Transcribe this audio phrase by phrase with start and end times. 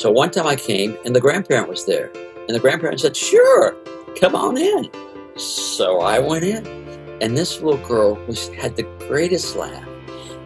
[0.00, 2.10] So one time I came and the grandparent was there.
[2.48, 3.76] And the grandparent said, Sure,
[4.18, 4.88] come on in.
[5.36, 6.66] So I went in.
[7.20, 9.86] And this little girl was had the greatest laugh.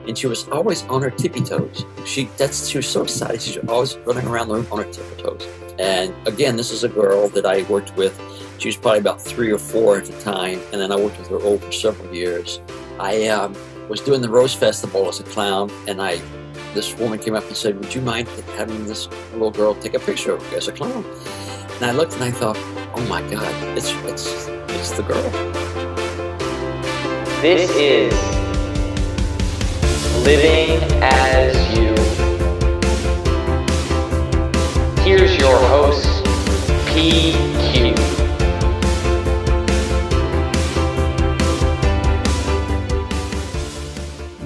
[0.09, 1.87] And she was always on her tippy toes.
[2.05, 3.43] She that's she was so excited.
[3.43, 5.47] She was always running around the room on her tippy toes.
[5.79, 8.21] And again, this is a girl that I worked with.
[8.59, 11.29] She was probably about three or four at the time, and then I worked with
[11.29, 12.61] her over several years.
[12.99, 13.55] I um,
[13.89, 16.21] was doing the Rose Festival as a clown, and I
[16.75, 20.01] this woman came up and said, "Would you mind having this little girl take a
[20.01, 21.05] picture of you as a clown?"
[21.77, 22.59] And I looked and I thought,
[22.95, 24.27] "Oh my God, it's it's
[24.77, 25.31] it's the girl."
[27.41, 28.15] This is
[30.25, 31.95] Living as You.
[35.05, 36.25] Here's your host,
[36.87, 38.24] PQ.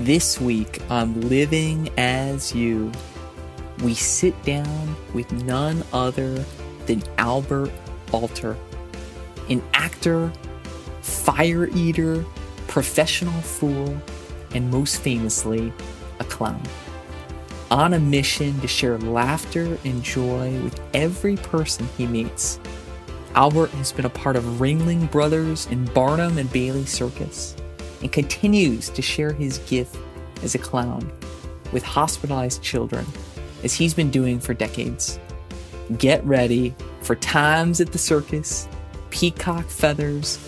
[0.09, 2.91] This week on Living as You,
[3.83, 6.43] we sit down with none other
[6.87, 7.71] than Albert
[8.11, 8.57] Alter,
[9.51, 10.33] an actor,
[11.03, 12.25] fire eater,
[12.69, 14.01] professional fool,
[14.55, 15.75] and most famously,
[16.21, 16.63] a clown.
[17.71, 22.59] On a mission to share laughter and joy with every person he meets,
[23.35, 27.55] Albert has been a part of Ringling Brothers and Barnum and Bailey Circus
[28.01, 29.97] and continues to share his gift
[30.43, 31.11] as a clown
[31.73, 33.05] with hospitalized children,
[33.65, 35.19] as he's been doing for decades.
[35.99, 38.69] Get ready for times at the circus,
[39.11, 40.39] peacock feathers,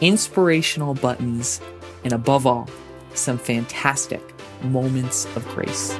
[0.00, 1.60] inspirational buttons,
[2.04, 2.68] and above all,
[3.14, 4.22] some fantastic
[4.62, 5.98] moments of grace.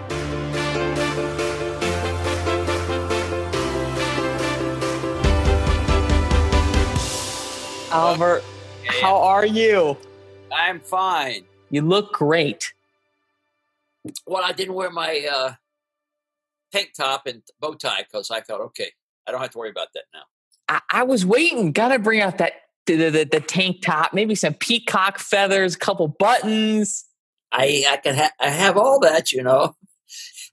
[7.92, 8.44] Albert,
[8.86, 9.96] how are you?
[10.52, 11.44] I'm fine.
[11.70, 12.72] You look great.
[14.26, 15.52] Well, I didn't wear my uh,
[16.72, 18.92] tank top and bow tie because I thought, okay,
[19.26, 20.22] I don't have to worry about that now.
[20.68, 21.72] I, I was waiting.
[21.72, 22.52] Got to bring out that
[22.86, 27.04] the, the, the tank top, maybe some peacock feathers, a couple buttons.
[27.52, 29.75] I I can ha- I have all that, you know.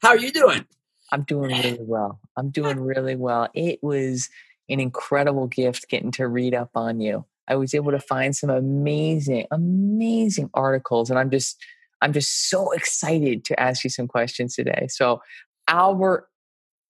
[0.01, 0.65] How are you doing?
[1.11, 2.19] I'm doing really well.
[2.35, 3.47] I'm doing really well.
[3.53, 4.29] It was
[4.69, 7.25] an incredible gift getting to read up on you.
[7.47, 11.57] I was able to find some amazing, amazing articles, and I'm just,
[12.01, 14.87] I'm just so excited to ask you some questions today.
[14.89, 15.21] So,
[15.67, 16.27] Albert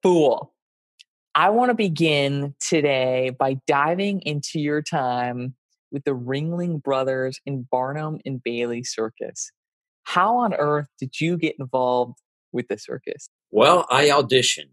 [0.04, 0.54] Fool,
[1.36, 5.56] I want to begin today by diving into your time
[5.92, 9.52] with the Ringling Brothers in Barnum and Bailey Circus.
[10.04, 12.18] How on earth did you get involved
[12.52, 13.30] with the circus?
[13.52, 14.72] Well, I auditioned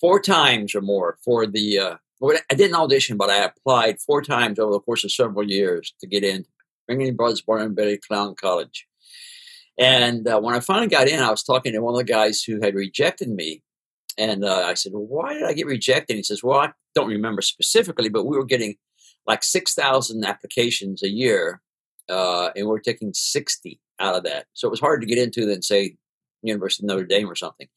[0.00, 1.78] four times or more for the.
[1.78, 5.94] Uh, I didn't audition, but I applied four times over the course of several years
[6.00, 6.44] to get in
[6.90, 8.86] Ringling Brothers Barnum and Bailey Clown College.
[9.78, 12.42] And uh, when I finally got in, I was talking to one of the guys
[12.42, 13.62] who had rejected me.
[14.18, 16.16] And uh, I said, well, why did I get rejected?
[16.16, 18.76] He says, well, I don't remember specifically, but we were getting
[19.26, 21.62] like 6,000 applications a year,
[22.10, 24.46] uh, and we are taking 60 out of that.
[24.52, 25.96] So it was hard to get into than, say,
[26.42, 27.68] University of Notre Dame or something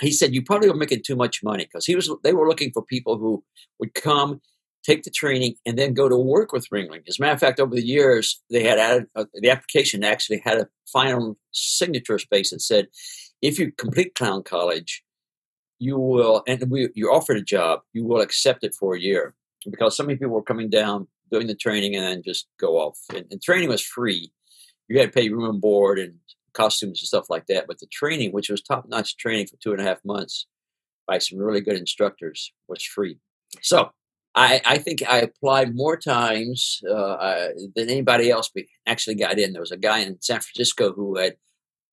[0.00, 2.72] he said you probably were making too much money because he was they were looking
[2.72, 3.42] for people who
[3.78, 4.40] would come
[4.84, 7.02] take the training and then go to work with ringling.
[7.08, 10.40] As a matter of fact over the years they had added uh, the application actually
[10.44, 12.88] had a final signature space that said
[13.42, 15.02] if you complete clown college
[15.78, 19.34] you will and we, you're offered a job you will accept it for a year.
[19.68, 22.98] Because so many people were coming down doing the training and then just go off.
[23.10, 24.32] And, and training was free.
[24.88, 26.14] You had to pay room and board and
[26.52, 27.66] costumes and stuff like that.
[27.66, 30.46] But the training, which was top notch training for two and a half months
[31.06, 33.18] by some really good instructors, was free.
[33.62, 33.90] So
[34.34, 38.50] I, I think I applied more times uh, than anybody else
[38.86, 39.52] actually got in.
[39.52, 41.36] There was a guy in San Francisco who had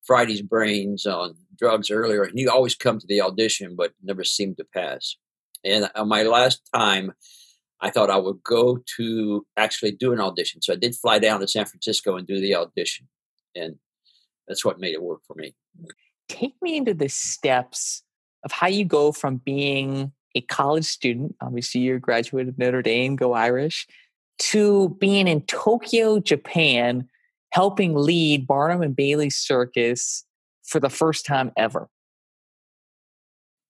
[0.04, 4.58] Friday's brains on drugs earlier, and he always come to the audition, but never seemed
[4.58, 5.16] to pass.
[5.64, 7.14] And on my last time,
[7.82, 10.62] I thought I would go to actually do an audition.
[10.62, 13.08] So I did fly down to San Francisco and do the audition.
[13.56, 13.76] And
[14.48, 15.56] that's what made it work for me.
[16.30, 18.04] Take me into the steps
[18.44, 22.82] of how you go from being a college student, obviously you're a graduate of Notre
[22.82, 23.88] Dame, go Irish,
[24.38, 27.08] to being in Tokyo, Japan,
[27.52, 30.26] helping lead Barnum and Bailey Circus
[30.64, 31.90] for the first time ever.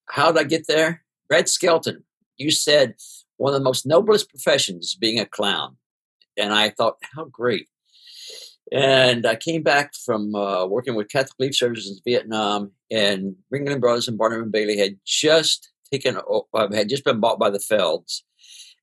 [0.07, 1.03] How did I get there?
[1.29, 2.03] Red Skelton,
[2.37, 2.95] you said
[3.37, 5.77] one of the most noblest professions is being a clown.
[6.37, 7.67] And I thought, how great.
[8.71, 13.79] And I came back from uh, working with Catholic Relief Services in Vietnam, and Ringling
[13.79, 17.59] Brothers and Barnum and Bailey had just taken uh, had just been bought by the
[17.59, 18.23] Felds,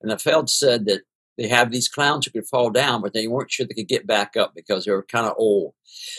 [0.00, 1.02] and the Felds said that
[1.38, 4.06] they have these clowns who could fall down, but they weren't sure they could get
[4.06, 5.72] back up because they were kind of old.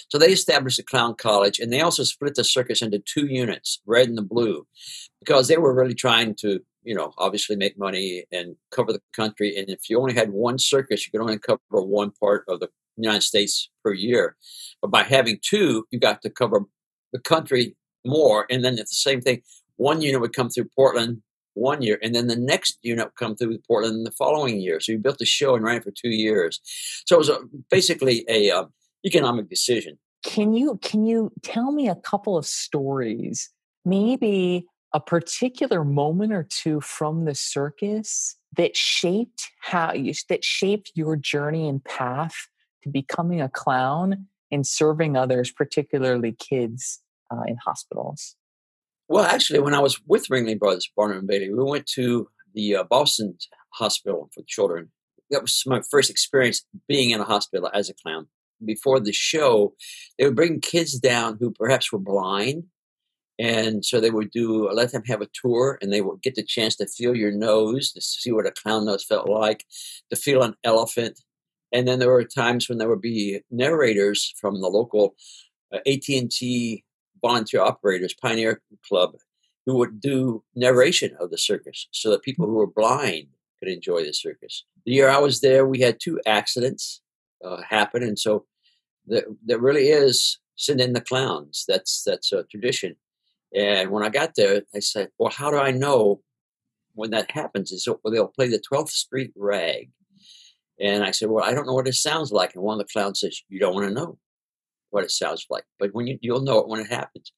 [0.09, 3.79] So they established a clown college, and they also split the circus into two units,
[3.85, 4.65] red and the blue,
[5.19, 9.55] because they were really trying to, you know, obviously make money and cover the country.
[9.55, 12.69] And if you only had one circus, you could only cover one part of the
[12.97, 14.35] United States per year.
[14.81, 16.61] But by having two, you got to cover
[17.11, 17.75] the country
[18.05, 18.45] more.
[18.49, 19.41] And then it's the same thing.
[19.77, 21.21] One unit would come through Portland
[21.55, 24.79] one year, and then the next unit would come through Portland the following year.
[24.79, 26.59] So you built a show and ran it for two years.
[27.05, 28.65] So it was a, basically a uh,
[29.05, 29.97] economic decision.
[30.23, 33.49] Can you can you tell me a couple of stories,
[33.83, 40.91] maybe a particular moment or two from the circus that shaped how you that shaped
[40.95, 42.47] your journey and path
[42.83, 47.01] to becoming a clown and serving others, particularly kids
[47.31, 48.35] uh, in hospitals?
[49.07, 52.77] Well, actually, when I was with Ringling Brothers, Barnum and Bailey, we went to the
[52.77, 53.37] uh, Boston
[53.71, 54.91] Hospital for Children.
[55.29, 58.27] That was my first experience being in a hospital as a clown.
[58.63, 59.73] Before the show,
[60.17, 62.65] they would bring kids down who perhaps were blind.
[63.39, 66.43] And so they would do, let them have a tour and they would get the
[66.43, 69.65] chance to feel your nose, to see what a clown nose felt like,
[70.11, 71.19] to feel an elephant.
[71.73, 75.15] And then there were times when there would be narrators from the local
[75.73, 76.83] uh, AT&T
[77.21, 79.15] volunteer operators, Pioneer Club,
[79.65, 83.27] who would do narration of the circus so that people who were blind
[83.59, 84.65] could enjoy the circus.
[84.85, 87.01] The year I was there, we had two accidents
[87.43, 88.45] uh, happen, and so
[89.07, 91.65] there, there really is send in the clowns.
[91.67, 92.95] That's that's a tradition.
[93.55, 96.21] And when I got there, I said, "Well, how do I know
[96.93, 99.89] when that happens?" Is so, well, they'll play the Twelfth Street Rag,
[100.83, 102.91] and I said, "Well, I don't know what it sounds like." And one of the
[102.93, 104.19] clowns says, "You don't want to know."
[104.93, 107.33] what it sounds like, but when you you'll know it when it happens.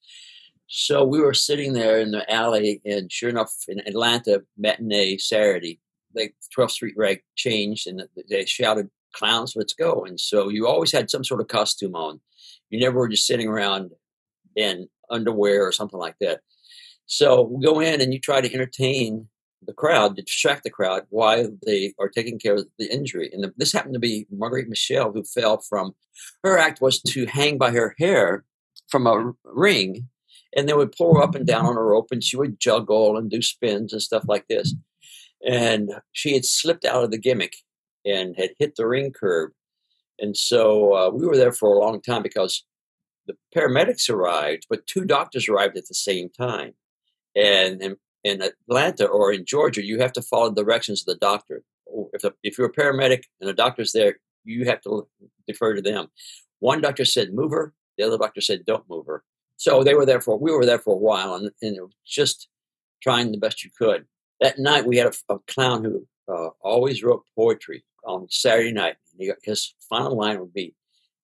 [0.68, 5.80] So we were sitting there in the alley, and sure enough, in Atlanta, matinee Saturday,
[6.14, 10.92] the 12th Street Rag changed, and they shouted, "Clowns, let's go!" And so you always
[10.92, 12.20] had some sort of costume on.
[12.70, 13.92] You never were just sitting around
[14.56, 16.42] in underwear or something like that.
[17.06, 19.30] So we go in, and you try to entertain
[19.66, 23.30] the crowd to distract the crowd while they are taking care of the injury.
[23.32, 25.96] And this happened to be Marguerite Michel, who fell from
[26.44, 28.46] her act was to hang by her hair
[28.90, 30.08] from a ring,
[30.56, 33.18] and they would pull her up and down on a rope, and she would juggle
[33.18, 34.74] and do spins and stuff like this.
[35.48, 37.56] And she had slipped out of the gimmick
[38.06, 39.52] and had hit the ring curb.
[40.20, 42.64] And so uh, we were there for a long time because
[43.28, 46.74] the paramedics arrived, but two doctors arrived at the same time.
[47.36, 51.20] And, and in Atlanta or in Georgia, you have to follow the directions of the
[51.20, 51.62] doctor.
[52.12, 55.08] If, the, if you're a paramedic and a doctor's there, you have to
[55.48, 56.08] defer to them.
[56.60, 57.74] One doctor said, move her.
[57.98, 59.24] The other doctor said, don't move her.
[59.58, 62.48] So they were there for, we were there for a while and, and just
[63.02, 64.06] trying the best you could.
[64.42, 68.96] That night, we had a, a clown who uh, always wrote poetry on Saturday night.
[69.44, 70.74] His final line would be,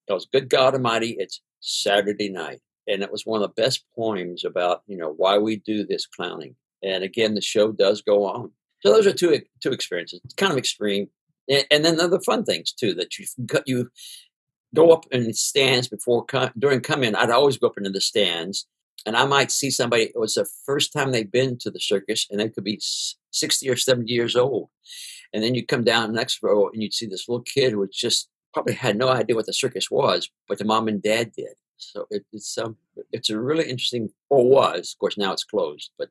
[0.08, 2.60] was good God Almighty, it's Saturday night.
[2.86, 6.06] And it was one of the best poems about, you know, why we do this
[6.06, 8.50] clowning and again, the show does go on.
[8.80, 10.20] So those are two two experiences.
[10.24, 11.08] It's kind of extreme,
[11.48, 13.26] and, and then other fun things too that you
[13.66, 13.90] you
[14.74, 16.26] go up in stands before
[16.58, 17.14] during come in.
[17.14, 18.66] I'd always go up into the stands,
[19.06, 20.04] and I might see somebody.
[20.04, 22.80] It was the first time they've been to the circus, and they could be
[23.30, 24.68] sixty or seventy years old.
[25.32, 27.88] And then you come down the next row, and you'd see this little kid who
[27.90, 31.54] just probably had no idea what the circus was, but the mom and dad did.
[31.78, 32.76] So it, it's um,
[33.12, 36.10] it's a really interesting, or was, of course, now it's closed, but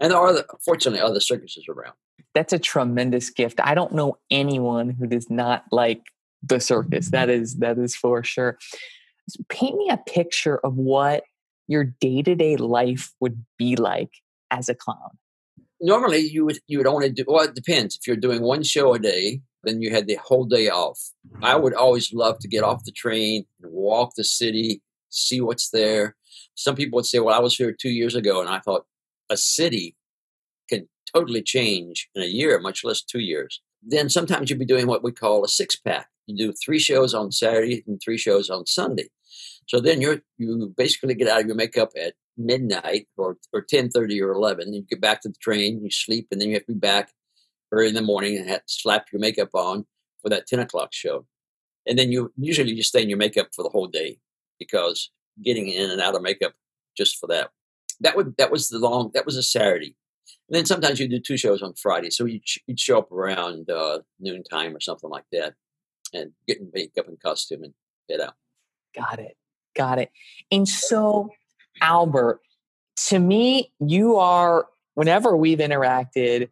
[0.00, 1.94] and there are, the, fortunately, other circuses around.
[2.34, 3.60] That's a tremendous gift.
[3.62, 6.02] I don't know anyone who does not like
[6.42, 7.10] the circus.
[7.10, 8.58] That is that is for sure.
[9.48, 11.24] Paint me a picture of what
[11.66, 14.10] your day to day life would be like
[14.50, 15.18] as a clown.
[15.80, 17.24] Normally, you would you would only do.
[17.26, 17.96] Well, it depends.
[17.96, 21.00] If you're doing one show a day, then you had the whole day off.
[21.42, 25.70] I would always love to get off the train and walk the city, see what's
[25.70, 26.16] there.
[26.54, 28.86] Some people would say, "Well, I was here two years ago," and I thought,
[29.30, 29.96] a city
[30.68, 33.60] can totally change in a year, much less two years.
[33.82, 36.08] Then sometimes you'll be doing what we call a six pack.
[36.26, 39.08] You do three shows on Saturday and three shows on Sunday.
[39.66, 43.90] So then you're you basically get out of your makeup at midnight or or ten
[43.90, 44.72] thirty or eleven.
[44.72, 47.12] You get back to the train, you sleep, and then you have to be back
[47.72, 49.86] early in the morning and have slap your makeup on
[50.22, 51.26] for that ten o'clock show.
[51.86, 54.18] And then you usually you stay in your makeup for the whole day
[54.58, 55.10] because
[55.42, 56.54] getting in and out of makeup
[56.96, 57.50] just for that
[58.00, 59.96] that would that was the long that was a Saturday.
[60.48, 63.68] And then sometimes you do two shows on Friday, so you'd, you'd show up around
[63.68, 65.54] uh, noontime or something like that,
[66.12, 67.74] and get in makeup and costume and
[68.08, 68.34] head out.
[68.94, 69.36] Got it,
[69.74, 70.10] got it.
[70.50, 71.30] And so,
[71.80, 72.40] Albert,
[73.08, 74.66] to me, you are.
[74.94, 76.48] Whenever we've interacted,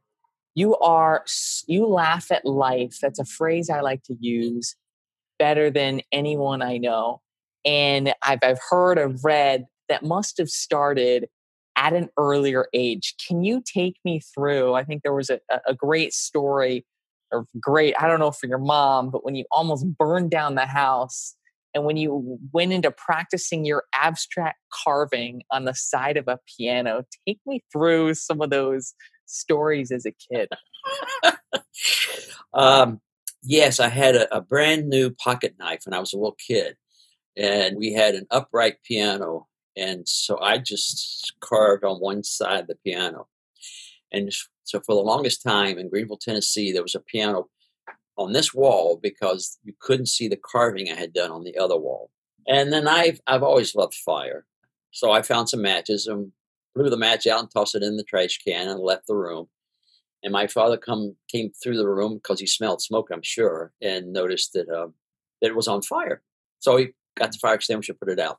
[0.55, 1.25] you are
[1.67, 2.99] you laugh at life.
[3.01, 4.77] That's a phrase I like to use
[5.39, 7.23] better than anyone I know.
[7.65, 11.29] And I've I've heard or read that must have started
[11.77, 13.15] at an earlier age.
[13.27, 14.75] Can you take me through?
[14.75, 16.87] I think there was a, a great story,
[17.33, 20.67] or great, I don't know for your mom, but when you almost burned down the
[20.67, 21.35] house
[21.75, 27.05] and when you went into practicing your abstract carving on the side of a piano.
[27.27, 28.95] Take me through some of those
[29.27, 30.49] stories as a kid.
[32.55, 33.01] um,
[33.43, 36.77] yes, I had a, a brand new pocket knife when I was a little kid,
[37.37, 42.67] and we had an upright piano and so I just carved on one side of
[42.67, 43.29] the piano.
[44.13, 47.49] And so for the longest time in Greenville, Tennessee, there was a piano
[48.17, 51.77] on this wall because you couldn't see the carving I had done on the other
[51.77, 52.11] wall.
[52.47, 54.47] And then I've I've always loved fire.
[54.91, 56.31] So I found some matches and
[56.75, 59.49] blew the match out and tossed it in the trash can and left the room.
[60.23, 64.13] And my father come came through the room because he smelled smoke, I'm sure, and
[64.13, 64.89] noticed that uh,
[65.41, 66.23] that it was on fire.
[66.61, 68.39] So he got the fire extinguisher, put it out.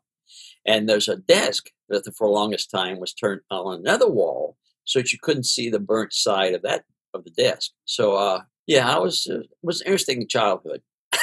[0.65, 4.99] And there's a desk that for the longest time was turned on another wall so
[4.99, 7.71] that you couldn't see the burnt side of that of the desk.
[7.85, 10.81] So uh, yeah, I was uh, was an interesting childhood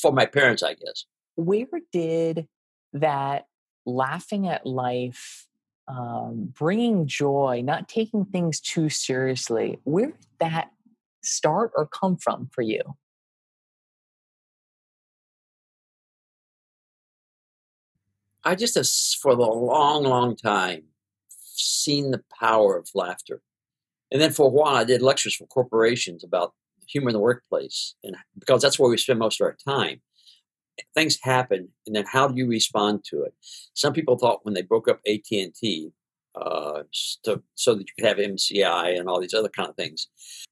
[0.00, 1.04] for my parents, I guess.
[1.36, 2.46] Where did
[2.92, 3.46] that
[3.84, 5.46] laughing at life,
[5.88, 10.70] um, bringing joy, not taking things too seriously, where did that
[11.22, 12.80] start or come from for you?
[18.46, 18.86] I just, have,
[19.20, 20.84] for the long, long time,
[21.28, 23.42] seen the power of laughter.
[24.12, 26.52] And then for a while, I did lectures for corporations about
[26.86, 30.00] humor in the workplace, and because that's where we spend most of our time.
[30.94, 33.34] Things happen, and then how do you respond to it?
[33.74, 35.90] Some people thought when they broke up AT and T,
[36.36, 40.06] uh, so, so that you could have MCI and all these other kind of things.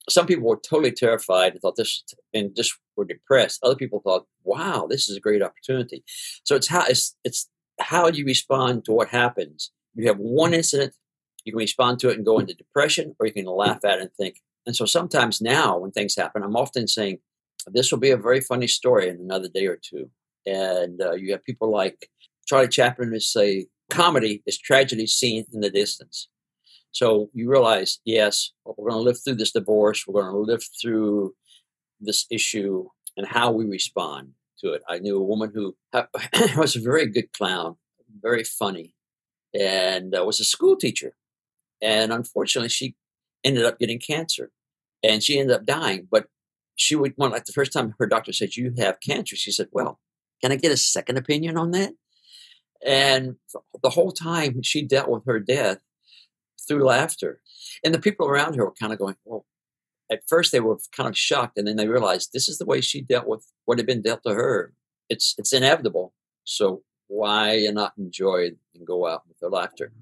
[0.09, 3.61] Some people were totally terrified and thought this, and just were depressed.
[3.63, 6.03] Other people thought, "Wow, this is a great opportunity."
[6.43, 7.49] So it's how it's it's
[7.81, 9.71] how you respond to what happens.
[9.95, 10.95] You have one incident,
[11.45, 14.03] you can respond to it and go into depression, or you can laugh at it
[14.03, 14.41] and think.
[14.67, 17.19] And so sometimes now, when things happen, I'm often saying,
[17.67, 20.11] this will be a very funny story in another day or two.
[20.47, 22.11] And uh, you have people like
[22.47, 26.29] Charlie Chaplin who say, comedy is tragedy seen in the distance.
[26.93, 30.63] So you realize, yes, we're going to live through this divorce, we're going to live
[30.81, 31.35] through
[32.01, 34.31] this issue, and how we respond
[34.65, 34.83] to it.
[34.89, 35.77] I knew a woman who
[36.57, 37.77] was a very good clown,
[38.23, 38.95] very funny,
[39.53, 41.15] and uh, was a school teacher.
[41.83, 42.97] And unfortunately, she
[43.45, 44.51] ended up getting cancer,
[45.03, 46.09] and she ended up dying.
[46.11, 46.27] But
[46.77, 49.69] she would, well, like the first time her doctor said, "You have cancer," she said,
[49.71, 50.01] "Well,
[50.43, 51.93] can I get a second opinion on that?"
[52.85, 53.37] And
[53.83, 55.79] the whole time she dealt with her death
[56.67, 57.41] through laughter,
[57.85, 59.47] and the people around her were kind of going, "Well,
[60.11, 62.81] at first they were kind of shocked and then they realized this is the way
[62.81, 64.73] she dealt with what had been dealt to her.
[65.09, 66.13] It's it's inevitable.
[66.45, 69.93] So why not enjoy and go out with the laughter?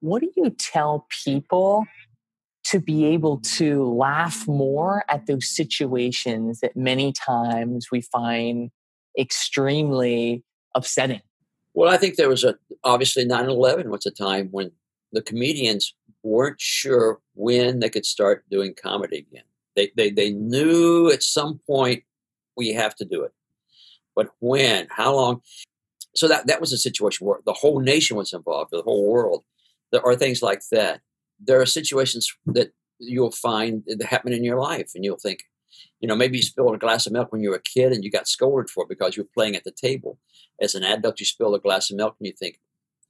[0.00, 1.84] What do you tell people
[2.64, 8.70] to be able to laugh more at those situations that many times we find
[9.18, 11.20] extremely upsetting?
[11.74, 14.72] Well i think there was a obviously 9-11 was a time when
[15.12, 19.44] the comedians weren't sure when they could start doing comedy again.
[19.76, 22.04] They, they, they knew at some point
[22.56, 23.32] we have to do it.
[24.14, 25.42] But when, how long?
[26.14, 29.44] So that, that was a situation where the whole nation was involved, the whole world.
[29.92, 31.00] There are things like that.
[31.38, 35.44] There are situations that you'll find that happen in your life, and you'll think,
[36.00, 38.04] you know, maybe you spilled a glass of milk when you were a kid and
[38.04, 40.18] you got scolded for it because you were playing at the table.
[40.60, 42.58] As an adult, you spill a glass of milk and you think,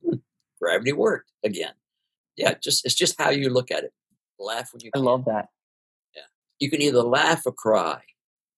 [0.05, 0.17] hmm,
[0.61, 1.73] gravity worked again
[2.37, 3.93] yeah, just it's just how you look at it.
[4.39, 4.91] Laugh when you.
[4.91, 5.03] Can.
[5.03, 5.49] I love that.
[6.15, 6.23] Yeah,
[6.59, 8.01] you can either laugh or cry,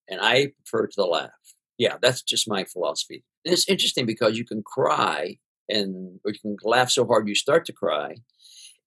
[0.08, 1.30] and I prefer to laugh.
[1.78, 3.24] Yeah, that's just my philosophy.
[3.44, 5.38] And it's interesting because you can cry
[5.68, 8.16] and or you can laugh so hard you start to cry,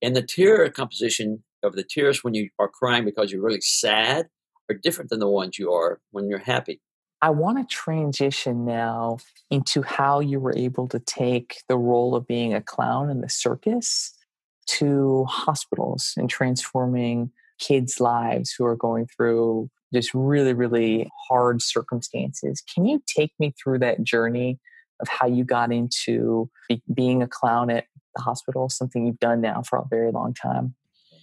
[0.01, 4.27] and the tear composition of the tears when you are crying because you're really sad
[4.69, 6.81] are different than the ones you are when you're happy.
[7.21, 9.17] I want to transition now
[9.49, 13.29] into how you were able to take the role of being a clown in the
[13.29, 14.14] circus
[14.67, 22.61] to hospitals and transforming kids' lives who are going through just really, really hard circumstances.
[22.73, 24.59] Can you take me through that journey
[24.99, 29.41] of how you got into be- being a clown at the hospital, something you've done
[29.41, 30.75] now for a very long time?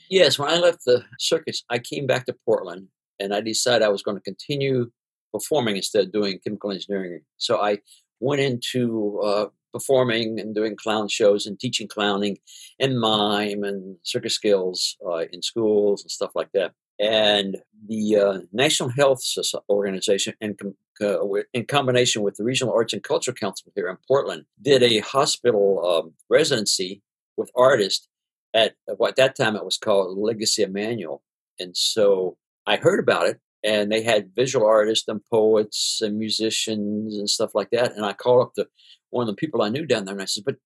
[0.09, 3.89] Yes, when I left the circus, I came back to Portland and I decided I
[3.89, 4.91] was going to continue
[5.33, 7.23] performing instead of doing chemical engineering.
[7.39, 7.79] So I
[8.21, 12.39] went into uh, performing and doing clown shows and teaching clowning
[12.79, 16.73] and mime and circus skills uh, in schools and stuff like that.
[16.99, 17.57] And
[17.89, 19.25] the uh, National Health
[19.69, 20.57] Organization, in,
[21.01, 21.17] uh,
[21.53, 25.85] in combination with the Regional Arts and Culture Council here in Portland, did a hospital
[25.85, 27.03] um, residency
[27.37, 28.09] with artists
[28.55, 31.23] at what at that time it was called Legacy Emanuel.
[31.59, 32.37] And so
[32.67, 37.55] I heard about it, and they had visual artists and poets and musicians and stuff
[37.55, 37.93] like that.
[37.93, 38.69] And I called up the
[39.13, 40.57] one of the people I knew down there, and I said, "But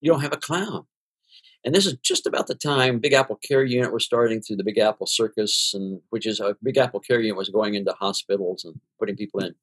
[0.00, 0.86] you don't have a clown."
[1.64, 4.64] And this is just about the time Big Apple Care Unit was starting through the
[4.64, 8.64] Big Apple Circus, and which is a Big Apple Care Unit was going into hospitals
[8.64, 9.54] and putting people in.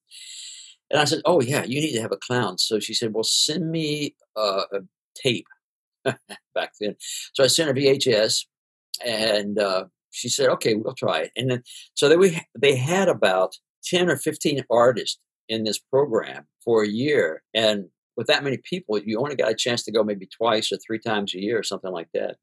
[0.90, 3.24] And I said, "Oh yeah, you need to have a clown." So she said, "Well,
[3.24, 4.62] send me a
[5.16, 5.48] tape."
[6.56, 6.96] back then,
[7.34, 8.46] so I sent her VHS,
[9.06, 13.10] and uh, she said, "Okay, we'll try it." And then, so they we they had
[13.10, 18.58] about ten or fifteen artists in this program for a year, and with that many
[18.58, 21.58] people, you only got a chance to go maybe twice or three times a year
[21.58, 22.36] or something like that.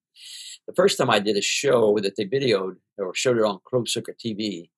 [0.66, 3.92] The first time I did a show that they videoed or showed it on closed
[3.92, 4.71] circuit TV,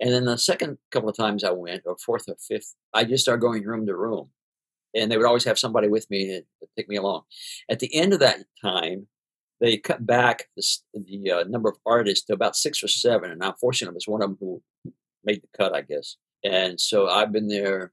[0.00, 3.22] and then the second couple of times I went, or fourth or fifth, I just
[3.22, 4.30] started going room to room.
[4.96, 7.22] And they would always have somebody with me to take me along.
[7.70, 9.06] At the end of that time,
[9.60, 13.30] they cut back the, the uh, number of artists to about six or seven.
[13.30, 14.60] And unfortunately, I was one of them who
[15.22, 16.16] made the cut, I guess.
[16.42, 17.92] And so I've been there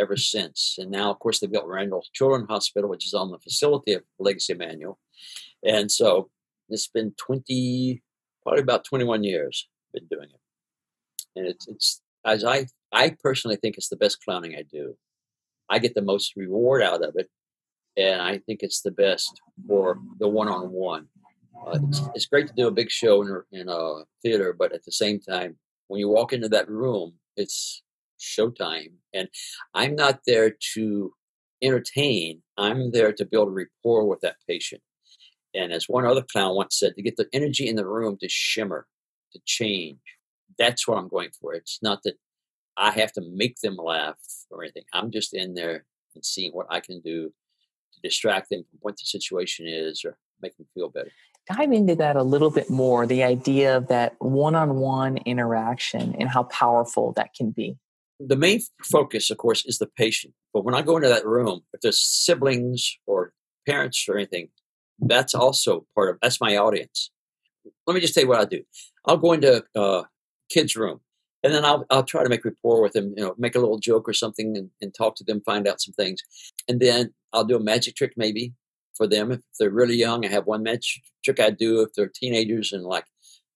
[0.00, 0.76] ever since.
[0.78, 4.02] And now, of course, they built Randall Children's Hospital, which is on the facility of
[4.18, 4.98] Legacy Emanuel.
[5.64, 6.30] And so
[6.68, 8.02] it's been 20,
[8.42, 10.40] probably about 21 years been doing it
[11.36, 14.96] and it's it's as I I personally think it's the best clowning I do.
[15.68, 17.28] I get the most reward out of it,
[17.96, 21.06] and I think it's the best for the one-on-one.
[21.66, 24.84] Uh, it's, it's great to do a big show in in a theater, but at
[24.84, 25.56] the same time,
[25.88, 27.82] when you walk into that room, it's
[28.20, 29.28] showtime, and
[29.74, 31.12] I'm not there to
[31.62, 32.42] entertain.
[32.56, 34.82] I'm there to build a rapport with that patient.
[35.54, 38.28] And as one other clown once said, to get the energy in the room to
[38.28, 38.86] shimmer,
[39.32, 39.98] to change
[40.60, 41.54] that's what I'm going for.
[41.54, 42.14] It's not that
[42.76, 44.18] I have to make them laugh
[44.50, 44.84] or anything.
[44.92, 45.84] I'm just in there
[46.14, 47.32] and seeing what I can do
[47.94, 51.10] to distract them from what the situation is or make them feel better.
[51.50, 56.14] Dive into that a little bit more the idea of that one on one interaction
[56.18, 57.76] and how powerful that can be.
[58.24, 60.34] The main focus, of course, is the patient.
[60.52, 63.32] But when I go into that room, if there's siblings or
[63.66, 64.48] parents or anything,
[64.98, 67.10] that's also part of that's my audience.
[67.86, 68.62] Let me just tell you what I do.
[69.06, 70.02] I'll go into uh,
[70.50, 71.00] kids' room.
[71.42, 73.78] And then I'll, I'll try to make rapport with them, you know, make a little
[73.78, 76.20] joke or something and, and talk to them, find out some things.
[76.68, 78.52] And then I'll do a magic trick maybe
[78.94, 79.32] for them.
[79.32, 81.80] If they're really young, I have one magic trick I do.
[81.80, 83.06] If they're teenagers and like,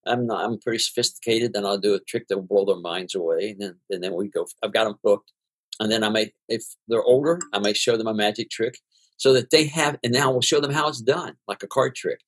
[0.07, 3.14] I'm not, I'm pretty sophisticated, then I'll do a trick that will blow their minds
[3.14, 3.51] away.
[3.51, 5.33] And then, and then we go, I've got them hooked.
[5.81, 8.79] And then I may, if they're older, I may show them a magic trick
[9.17, 11.95] so that they have, and now we'll show them how it's done, like a card
[11.95, 12.21] trick.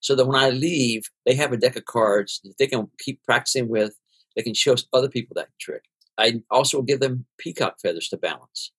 [0.00, 3.22] So that when I leave, they have a deck of cards that they can keep
[3.22, 3.94] practicing with
[4.36, 5.84] they can show other people that trick.
[6.18, 8.72] I also give them peacock feathers to balance.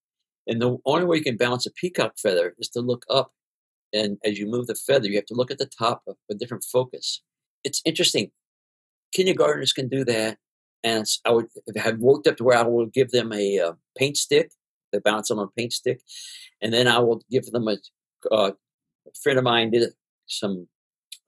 [0.47, 3.31] And the only way you can balance a peacock feather is to look up.
[3.93, 6.35] And as you move the feather, you have to look at the top with a
[6.35, 7.21] different focus.
[7.63, 8.31] It's interesting.
[9.13, 10.37] Kindergartners can do that.
[10.83, 11.47] And I would
[11.77, 14.51] have worked up to where I will give them a uh, paint stick,
[14.91, 16.01] they balance on a paint stick.
[16.61, 17.77] And then I will give them a,
[18.31, 18.51] uh,
[19.07, 19.91] a friend of mine did
[20.27, 20.67] some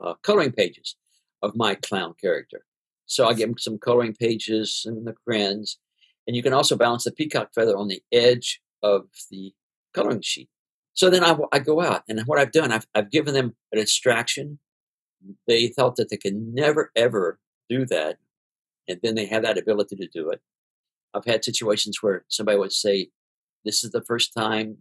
[0.04, 0.96] uh, coloring pages
[1.42, 2.66] of my clown character.
[3.06, 5.80] So I give them some coloring pages and the crayons.
[6.28, 9.54] And you can also balance the peacock feather on the edge of the
[9.94, 10.50] coloring sheet.
[10.94, 13.78] So then I, I go out, and what I've done, I've, I've given them a
[13.78, 14.60] distraction.
[15.46, 17.40] They thought that they could never, ever
[17.70, 18.18] do that.
[18.88, 20.42] And then they have that ability to do it.
[21.14, 23.10] I've had situations where somebody would say,
[23.64, 24.78] This is the first time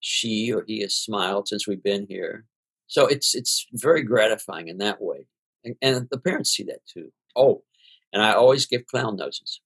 [0.00, 2.44] she or he has smiled since we've been here.
[2.86, 5.26] So it's it's very gratifying in that way.
[5.64, 7.12] And, and the parents see that too.
[7.34, 7.62] Oh,
[8.12, 9.60] and I always give clown noses.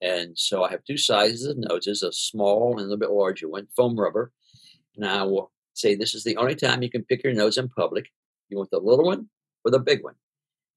[0.00, 3.48] And so I have two sizes of noses, a small and a little bit larger
[3.48, 4.32] one, foam rubber.
[4.94, 7.68] And I will say, this is the only time you can pick your nose in
[7.68, 8.06] public.
[8.48, 9.28] You want the little one
[9.64, 10.14] or the big one?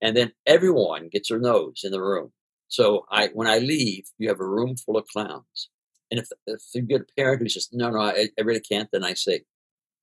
[0.01, 2.31] And then everyone gets their nose in the room.
[2.67, 5.69] So I, when I leave, you have a room full of clowns.
[6.11, 8.89] And if, if you get a parent who says, no, no, I, I really can't,
[8.91, 9.41] then I say,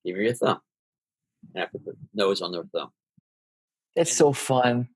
[0.05, 0.61] give me your thumb.
[1.55, 2.91] And I put the nose on their thumb.
[3.95, 4.89] It's so fun.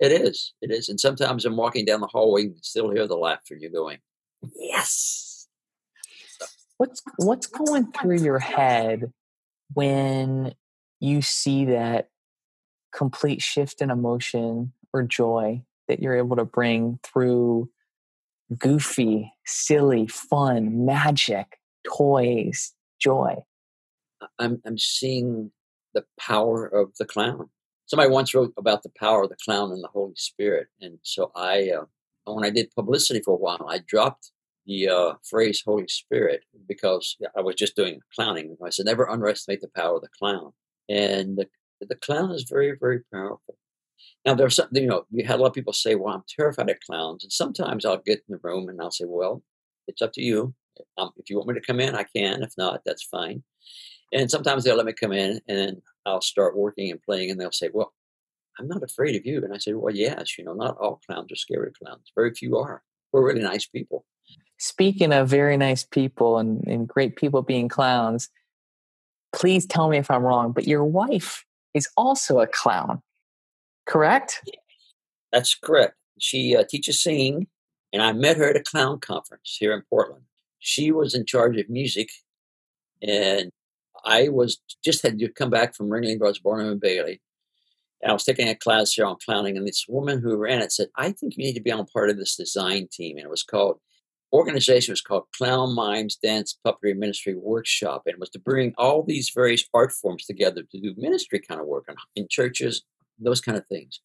[0.00, 0.54] It is.
[0.60, 0.88] It is.
[0.88, 3.56] And sometimes I'm walking down the hallway and still hear the laughter.
[3.56, 3.98] You're going,
[4.56, 5.48] yes.
[6.76, 9.12] What's what's going through your head
[9.74, 10.54] when
[11.00, 12.08] you see that
[12.92, 17.68] complete shift in emotion or joy that you're able to bring through
[18.58, 23.36] goofy, silly, fun, magic, toys, joy?
[24.38, 25.50] I'm I'm seeing
[25.94, 27.48] the power of the clown
[27.88, 31.32] somebody once wrote about the power of the clown and the Holy Spirit, and so
[31.34, 34.30] I, uh, when I did publicity for a while, I dropped
[34.66, 38.56] the uh, phrase Holy Spirit because I was just doing clowning.
[38.64, 40.52] I said never underestimate the power of the clown.
[40.90, 41.48] And the
[41.80, 43.56] The clown is very, very powerful.
[44.24, 46.70] Now, there's something, you know, we had a lot of people say, well, I'm terrified
[46.70, 47.24] of clowns.
[47.24, 49.42] And sometimes I'll get in the room and I'll say, well,
[49.86, 50.54] it's up to you.
[50.96, 52.42] Um, if you want me to come in, I can.
[52.42, 53.42] If not, that's fine.
[54.12, 57.52] And sometimes they'll let me come in and I'll start working and playing and they'll
[57.52, 57.92] say, well,
[58.58, 59.42] I'm not afraid of you.
[59.44, 62.10] And I said, well, yes, you know, not all clowns are scary clowns.
[62.14, 62.82] Very few are.
[63.12, 64.04] We're really nice people.
[64.58, 68.28] Speaking of very nice people and, and great people being clowns,
[69.32, 71.44] please tell me if I'm wrong, but your wife
[71.78, 73.02] is also a clown,
[73.86, 74.42] correct?
[75.32, 75.94] That's correct.
[76.18, 77.46] She uh, teaches singing,
[77.92, 80.24] and I met her at a clown conference here in Portland.
[80.58, 82.10] She was in charge of music,
[83.00, 83.50] and
[84.04, 87.20] I was just had to come back from Ringling Brothers Barnum and Bailey.
[88.02, 90.72] And I was taking a class here on clowning, and this woman who ran it
[90.72, 93.30] said, "I think you need to be on part of this design team." And it
[93.30, 93.80] was called
[94.32, 99.30] organization was called Clown Mimes Dance Puppetry Ministry Workshop, and was to bring all these
[99.34, 102.82] various art forms together to do ministry kind of work in churches,
[103.18, 104.00] those kind of things.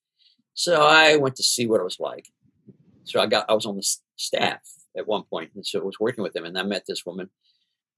[0.53, 2.27] So I went to see what it was like.
[3.05, 4.61] So I got I was on the staff
[4.97, 7.29] at one point, and so I was working with them, and I met this woman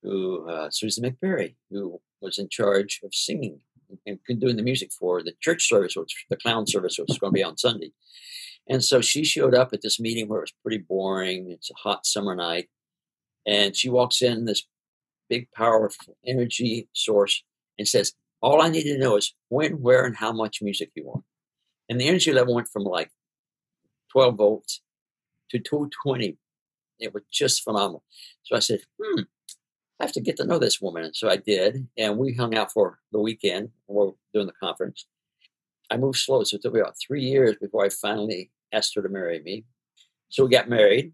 [0.02, 3.60] who uh, Susan McBerry, who was in charge of singing
[4.06, 7.36] and doing the music for the church service, which the clown service was going to
[7.36, 7.92] be on Sunday.
[8.68, 11.52] And so she showed up at this meeting where it was pretty boring.
[11.52, 12.68] It's a hot summer night.
[13.46, 14.66] And she walks in, this
[15.30, 17.44] big, powerful energy source,
[17.78, 21.06] and says, All I need to know is when, where, and how much music you
[21.06, 21.24] want.
[21.90, 23.12] And the energy level went from like
[24.12, 24.82] 12 volts
[25.52, 26.38] to 220.
[27.00, 28.04] It was just phenomenal.
[28.44, 29.22] So I said, Hmm,
[30.00, 31.04] I have to get to know this woman.
[31.04, 31.88] And so I did.
[31.98, 35.06] And we hung out for the weekend while doing the conference.
[35.92, 36.44] I moved slow.
[36.44, 39.66] So it took me about three years before I finally asked her to marry me.
[40.30, 41.14] So we got married.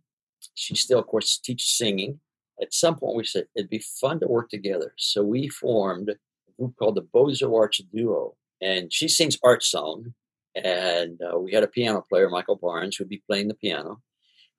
[0.55, 2.19] She still, of course, teaches singing.
[2.61, 4.93] At some point, we said it'd be fun to work together.
[4.97, 6.15] So we formed a
[6.57, 8.35] group called the Bozo Arch Duo.
[8.61, 10.13] And she sings art song.
[10.55, 14.01] And uh, we had a piano player, Michael Barnes, who'd be playing the piano.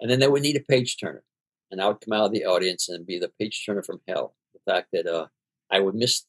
[0.00, 1.22] And then they would need a page turner.
[1.70, 4.35] And I would come out of the audience and be the page turner from hell.
[4.55, 5.26] The fact that uh,
[5.70, 6.24] I would miss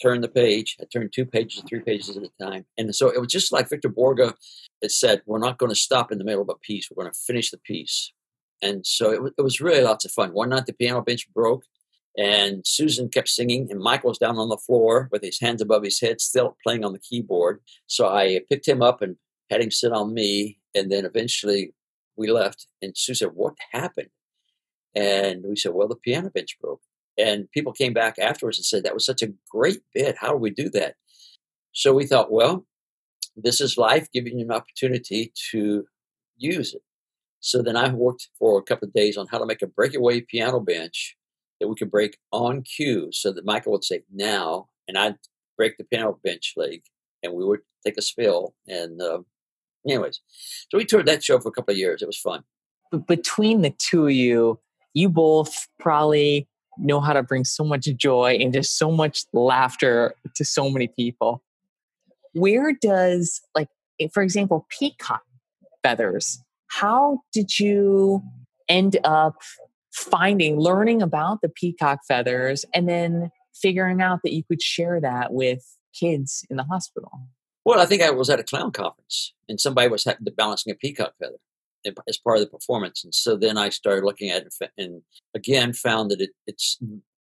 [0.00, 0.76] turn the page.
[0.80, 2.64] I turned two pages, three pages at a time.
[2.78, 4.32] And so it was just like Victor Borge
[4.82, 6.88] had said, we're not going to stop in the middle of a piece.
[6.90, 8.12] We're going to finish the piece.
[8.60, 10.32] And so it, w- it was really lots of fun.
[10.32, 11.64] One night the piano bench broke
[12.16, 15.82] and Susan kept singing and Michael was down on the floor with his hands above
[15.82, 17.60] his head, still playing on the keyboard.
[17.86, 19.16] So I picked him up and
[19.50, 20.58] had him sit on me.
[20.74, 21.74] And then eventually
[22.16, 24.10] we left and Sue said, what happened?
[24.94, 26.82] And we said, well, the piano bench broke.
[27.18, 30.16] And people came back afterwards and said, that was such a great bit.
[30.18, 30.94] How do we do that?
[31.72, 32.66] So we thought, well,
[33.36, 35.84] this is life giving you an opportunity to
[36.36, 36.82] use it.
[37.40, 40.20] So then I worked for a couple of days on how to make a breakaway
[40.20, 41.16] piano bench
[41.60, 45.16] that we could break on cue so that Michael would say, now, and I'd
[45.56, 46.82] break the piano bench leg
[47.22, 48.54] and we would take a spill.
[48.66, 49.20] And, uh,
[49.88, 50.20] anyways,
[50.70, 52.02] so we toured that show for a couple of years.
[52.02, 52.44] It was fun.
[53.06, 54.60] Between the two of you,
[54.94, 60.14] you both probably know how to bring so much joy and just so much laughter
[60.34, 61.42] to so many people.
[62.34, 63.68] Where does, like,
[64.00, 65.22] eh, for example, peacock
[65.82, 68.22] feathers, how did you
[68.68, 69.36] end up
[69.92, 75.32] finding, learning about the peacock feathers, and then figuring out that you could share that
[75.32, 77.10] with kids in the hospital?
[77.64, 80.72] Well, I think I was at a clown conference and somebody was having to balancing
[80.72, 81.36] a peacock feather
[82.08, 83.04] as part of the performance.
[83.04, 85.02] And so then I started looking at it and
[85.34, 86.78] again found that it, it's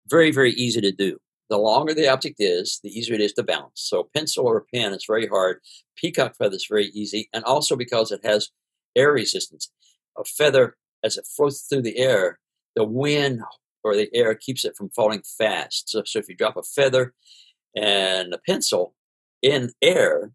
[0.08, 1.18] very, very easy to do.
[1.50, 3.72] The longer the object is, the easier it is to balance.
[3.76, 5.60] So pencil or pen is very hard.
[5.96, 7.30] Peacock feather is very easy.
[7.34, 8.50] And also because it has
[8.96, 9.72] air resistance.
[10.18, 12.40] A feather, as it floats through the air,
[12.76, 13.42] the wind
[13.84, 15.90] or the air keeps it from falling fast.
[15.90, 17.14] So, so if you drop a feather
[17.76, 18.94] and a pencil
[19.42, 20.32] in air,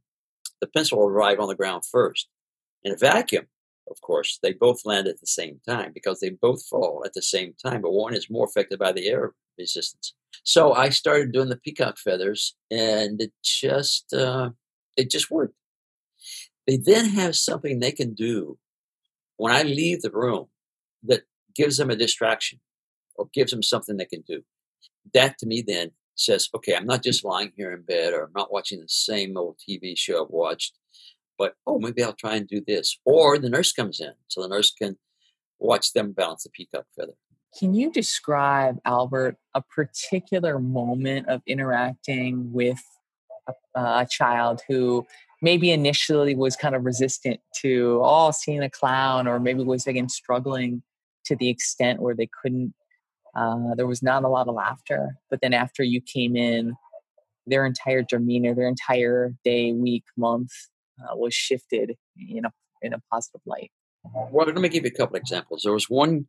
[0.60, 2.28] the pencil will arrive on the ground first.
[2.84, 3.46] In a vacuum,
[3.92, 7.22] of course, they both land at the same time because they both fall at the
[7.22, 10.14] same time, but one is more affected by the air resistance.
[10.44, 14.50] So I started doing the peacock feathers, and it just uh,
[14.96, 15.54] it just worked.
[16.66, 18.58] They then have something they can do
[19.36, 20.46] when I leave the room
[21.02, 21.22] that
[21.54, 22.60] gives them a distraction
[23.16, 24.42] or gives them something they can do.
[25.12, 28.32] That to me then says, okay, I'm not just lying here in bed or I'm
[28.34, 30.78] not watching the same old TV show I've watched
[31.38, 32.98] but oh, maybe I'll try and do this.
[33.04, 34.96] Or the nurse comes in, so the nurse can
[35.58, 37.14] watch them balance the peacock feather.
[37.58, 42.80] Can you describe, Albert, a particular moment of interacting with
[43.46, 45.06] a, a child who
[45.42, 50.08] maybe initially was kind of resistant to, oh, seeing a clown, or maybe was again
[50.08, 50.82] struggling
[51.26, 52.74] to the extent where they couldn't,
[53.36, 55.16] uh, there was not a lot of laughter.
[55.30, 56.74] But then after you came in,
[57.46, 60.52] their entire demeanor, their entire day, week, month
[61.00, 62.52] uh, was shifted in a
[62.82, 63.70] in a positive light.
[64.04, 65.62] Well, let me give you a couple examples.
[65.62, 66.26] There was one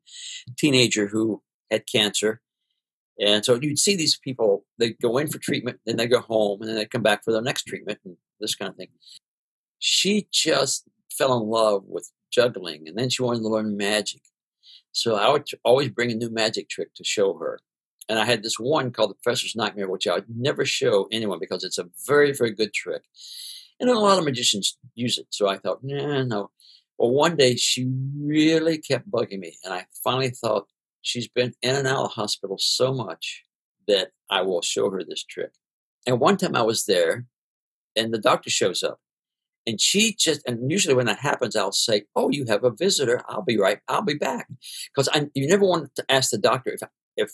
[0.58, 2.42] teenager who had cancer.
[3.20, 6.62] And so you'd see these people, they go in for treatment, then they go home,
[6.62, 8.90] and then they come back for their next treatment, and this kind of thing.
[9.80, 14.22] She just fell in love with juggling, and then she wanted to learn magic.
[14.92, 17.60] So I would always bring a new magic trick to show her.
[18.10, 21.40] And I had this one called the Professor's Nightmare, which I would never show anyone
[21.40, 23.04] because it's a very, very good trick.
[23.80, 25.28] And a lot of magicians use it.
[25.30, 26.52] So I thought, nah, no.
[26.98, 29.58] Well, one day she really kept bugging me.
[29.64, 30.68] And I finally thought,
[31.02, 33.44] she's been in and out of the hospital so much
[33.88, 35.52] that I will show her this trick.
[36.08, 37.26] And one time I was there
[37.96, 39.00] and the doctor shows up
[39.66, 43.22] and she just, and usually when that happens, I'll say, Oh, you have a visitor.
[43.28, 43.80] I'll be right.
[43.88, 44.48] I'll be back.
[44.94, 46.82] Because you never want to ask the doctor if,
[47.16, 47.32] if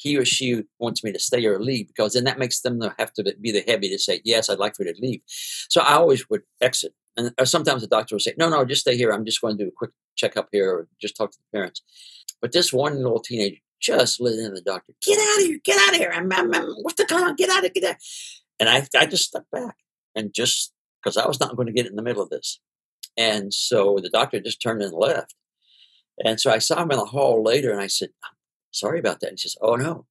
[0.00, 3.12] he or she wants me to stay or leave because then that makes them have
[3.12, 5.20] to be the heavy to say yes i'd like for you to leave.
[5.26, 8.82] So i always would exit and uh, sometimes the doctor would say no no just
[8.82, 9.12] stay here.
[9.12, 11.82] I'm just going to do a quick checkup here or just talk to the parents.
[12.40, 15.88] But this one little teenager just lit in the doctor get out of here get
[15.88, 16.12] out of here.
[16.14, 17.96] I'm, I'm, I'm, what's the on get out of here
[18.58, 19.76] and I, I just stepped back
[20.14, 22.60] and just because i was not going to get in the middle of this.
[23.16, 25.34] And so the doctor just turned and left.
[26.22, 28.10] And so i saw him in the hall later and i said
[28.70, 29.30] sorry about that.
[29.30, 30.06] And she says, oh no,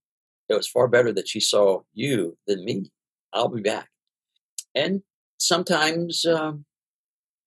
[0.50, 2.91] it was far better that she saw you than me.
[3.34, 3.89] I'll be back.
[4.76, 5.04] And
[5.38, 6.65] sometimes um,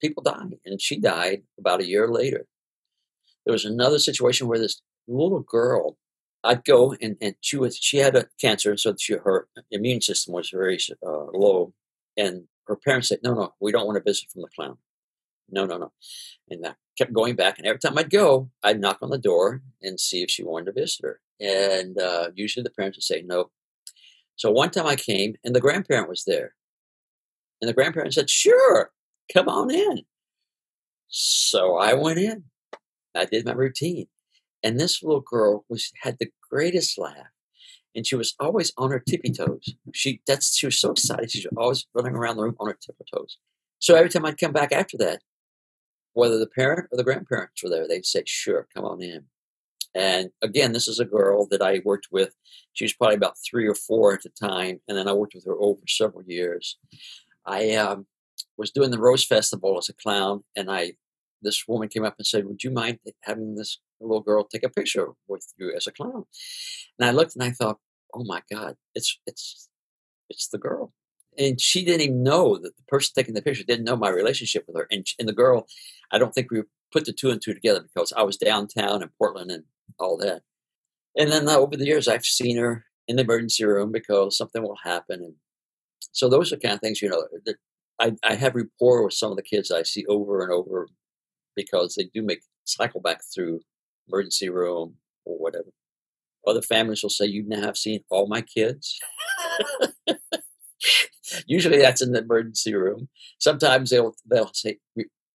[0.01, 2.46] people die, and she died about a year later.
[3.44, 5.96] There was another situation where this little girl,
[6.44, 10.35] I'd go and, and she was she had a cancer, so she, her immune system
[10.35, 11.72] was very uh, low,
[12.16, 14.79] and her parents said, "No, no, we don't want to visit from the clown."
[15.52, 15.92] No, no, no.
[16.48, 17.58] And I kept going back.
[17.58, 20.66] And every time I'd go, I'd knock on the door and see if she wanted
[20.66, 21.20] to visit her.
[21.40, 23.50] And uh, usually the parents would say no.
[24.36, 26.54] So one time I came and the grandparent was there.
[27.60, 28.90] And the grandparent said, Sure,
[29.32, 30.02] come on in.
[31.08, 32.44] So I went in.
[33.14, 34.06] I did my routine.
[34.62, 37.28] And this little girl was had the greatest laugh.
[37.94, 39.74] And she was always on her tippy toes.
[39.92, 41.30] She that's she was so excited.
[41.30, 43.36] She was always running around the room on her tippy toes.
[43.80, 45.20] So every time I'd come back after that,
[46.14, 49.25] whether the parent or the grandparents were there, they'd say, Sure, come on in.
[49.94, 52.35] And again, this is a girl that I worked with.
[52.72, 55.44] She was probably about three or four at the time, and then I worked with
[55.44, 56.79] her over several years.
[57.44, 58.07] I um,
[58.57, 60.94] was doing the Rose Festival as a clown, and I
[61.42, 64.68] this woman came up and said, "Would you mind having this little girl take a
[64.70, 66.25] picture with you as a clown?"
[66.98, 67.79] And I looked and I thought,
[68.14, 69.68] "Oh my God, it's it's
[70.31, 70.94] it's the girl."
[71.38, 74.64] And she didn't even know that the person taking the picture didn't know my relationship
[74.66, 74.87] with her.
[74.90, 75.66] And, and the girl,
[76.11, 79.11] I don't think we put the two and two together because I was downtown in
[79.18, 79.64] Portland and
[79.99, 80.42] all that.
[81.16, 84.62] And then uh, over the years, I've seen her in the emergency room because something
[84.62, 85.23] will happen.
[85.23, 85.35] And
[86.12, 87.57] so those are kind of things, you know, that
[87.99, 90.88] I, I have rapport with some of the kids I see over and over
[91.57, 93.61] because they do make cycle back through
[94.09, 95.68] emergency room or whatever.
[96.47, 98.99] Other families will say, You now have seen all my kids.
[101.46, 103.08] Usually that's in the emergency room.
[103.38, 104.78] Sometimes they'll they'll say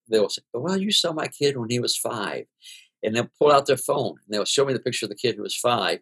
[0.10, 2.45] they'll say, "Well, you saw my kid when he was five.
[3.04, 5.36] and they'll pull out their phone and they'll show me the picture of the kid
[5.36, 6.00] who was five,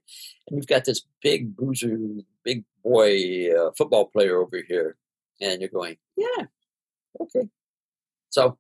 [0.48, 1.98] and you've got this big boozer,
[2.44, 4.98] big boy uh, football player over here,
[5.42, 6.46] and you're going, "Yeah,
[7.20, 7.50] okay."
[8.30, 8.58] So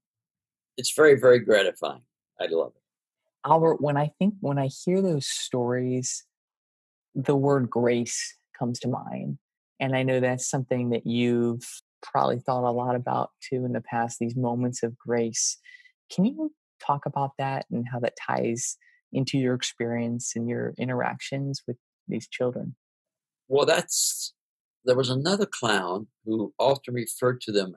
[0.77, 2.01] it's very very gratifying.
[2.39, 2.81] I love it.
[3.49, 6.25] Albert, when I think when I hear those stories,
[7.13, 9.37] the word grace comes to mind.
[9.79, 11.65] And I know that's something that you've
[12.01, 15.57] probably thought a lot about too in the past, these moments of grace.
[16.11, 16.51] Can you
[16.85, 18.77] talk about that and how that ties
[19.11, 22.75] into your experience and your interactions with these children?
[23.47, 24.33] Well, that's
[24.83, 27.75] there was another clown who often referred to them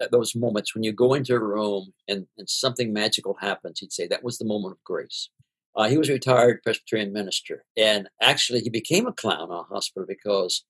[0.00, 3.80] at those moments when you go into a room and, and something magical happens.
[3.80, 5.30] He'd say that was the moment of grace.
[5.76, 10.04] Uh, he was a retired Presbyterian minister, and actually, he became a clown a hospital
[10.06, 10.64] because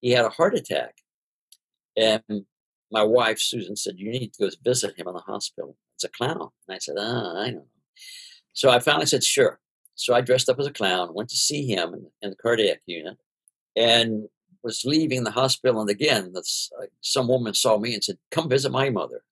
[0.00, 0.96] he had a heart attack.
[1.96, 2.22] And
[2.90, 5.76] my wife, Susan, said, You need to go visit him in the hospital.
[5.96, 6.50] It's a clown.
[6.66, 7.66] And I said, Ah, I don't know.
[8.52, 9.58] So I finally said, Sure.
[9.94, 12.80] So I dressed up as a clown, went to see him in, in the cardiac
[12.86, 13.18] unit,
[13.74, 14.28] and
[14.62, 15.80] was leaving the hospital.
[15.80, 16.40] And again, uh,
[17.00, 19.22] some woman saw me and said, Come visit my mother.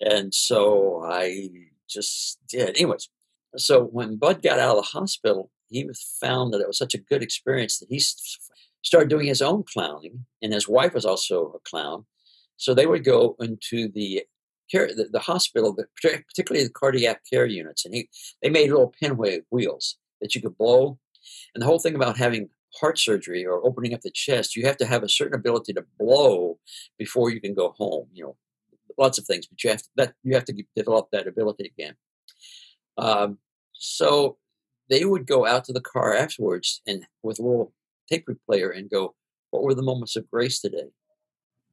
[0.00, 1.48] And so I
[1.88, 2.76] just did.
[2.76, 3.08] Anyways,
[3.56, 5.88] so when Bud got out of the hospital, he
[6.20, 8.00] found that it was such a good experience that he
[8.86, 12.06] started doing his own clowning, and his wife was also a clown.
[12.56, 14.22] So they would go into the
[14.70, 18.08] care, the, the hospital, particularly the cardiac care units, and he
[18.40, 21.00] they made little pinwheel wheels that you could blow.
[21.52, 22.48] And the whole thing about having
[22.80, 25.84] heart surgery or opening up the chest, you have to have a certain ability to
[25.98, 26.60] blow
[26.96, 28.06] before you can go home.
[28.12, 28.36] You know,
[28.96, 31.96] lots of things, but you have to, that you have to develop that ability again.
[32.96, 33.38] Um,
[33.72, 34.38] so
[34.88, 37.72] they would go out to the car afterwards and with little
[38.08, 39.14] tape player and go,
[39.50, 40.90] "What were the moments of grace today?"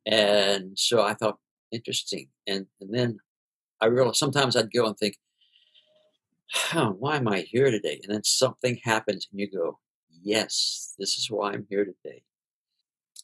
[0.06, 1.38] And so I thought,
[1.72, 2.28] interesting.
[2.48, 3.20] And and then
[3.82, 5.18] I realized sometimes I'd go and think,
[6.54, 8.00] huh, why am I here today?
[8.04, 9.80] And then something happens and you go,
[10.22, 12.24] yes, this is why I'm here today.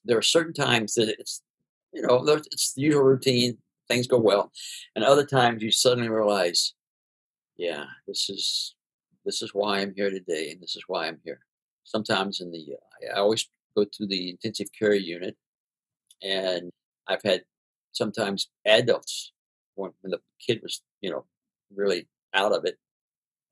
[0.04, 1.44] There are certain times that it's,
[1.94, 4.52] you know, it's the usual routine, things go well.
[4.96, 6.74] And other times you suddenly realize,
[7.58, 8.76] yeah, this is,
[9.26, 11.40] this is why I'm here today and this is why I'm here.
[11.84, 15.36] Sometimes in the, uh, I always go to the intensive care unit
[16.22, 16.72] and
[17.08, 17.44] I've had
[17.92, 19.32] sometimes adults
[19.76, 21.26] when, when the kid was, you know,
[21.74, 22.78] really out of it,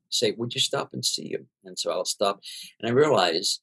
[0.09, 2.41] say, "Would you stop and see him?" And so I'll stop,
[2.79, 3.61] and I realize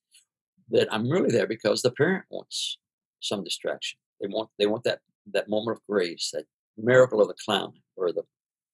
[0.70, 2.78] that I'm really there because the parent wants
[3.20, 3.98] some distraction.
[4.20, 5.00] They want they want that
[5.32, 8.24] that moment of grace, that miracle of the clown or the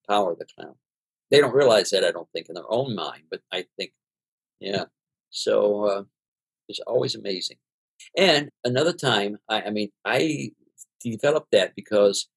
[0.09, 0.75] power of the clown.
[1.31, 3.93] They don't realize that I don't think in their own mind, but I think,
[4.59, 4.87] yeah.
[5.31, 6.03] So uh,
[6.71, 7.59] it's always amazing.
[8.17, 10.53] And another time, I, I mean, I
[11.03, 12.29] developed that because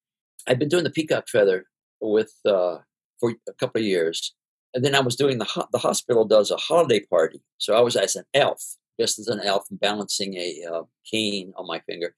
[0.46, 1.66] I've been doing the peacock feather
[2.00, 2.78] with uh,
[3.18, 4.34] for a couple of years,
[4.74, 7.80] and then I was doing the ho- the hospital does a holiday party, so I
[7.80, 8.62] was as an elf,
[9.00, 12.14] just as an elf, balancing a uh, cane on my finger.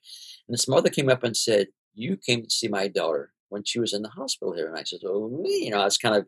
[0.49, 3.79] And this mother came up and said, "You came to see my daughter when she
[3.79, 6.27] was in the hospital here," and I said, "Oh, you know," I was kind of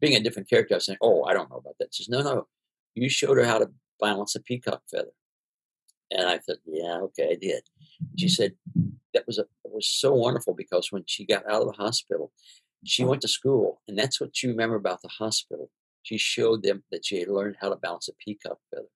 [0.00, 0.74] being a different character.
[0.74, 2.46] I was saying, "Oh, I don't know about that." She says, "No, no,
[2.94, 3.70] you showed her how to
[4.00, 5.12] balance a peacock feather."
[6.10, 7.62] And I said, "Yeah, okay, I did."
[8.18, 8.54] She said,
[9.14, 12.32] "That was a it was so wonderful because when she got out of the hospital,
[12.84, 13.10] she uh-huh.
[13.10, 15.70] went to school, and that's what you remember about the hospital.
[16.02, 18.88] She showed them that she had learned how to balance a peacock feather,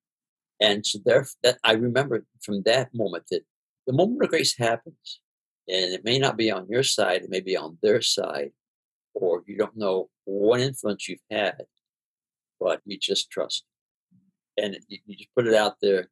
[0.61, 3.43] and so there, that I remember from that moment that
[3.87, 5.21] the moment of grace happens,
[5.69, 8.53] and it may not be on your side, it may be on their side,
[9.15, 11.63] or you don't know what influence you've had,
[12.59, 13.65] but you just trust,
[14.57, 16.09] and you, you just put it out there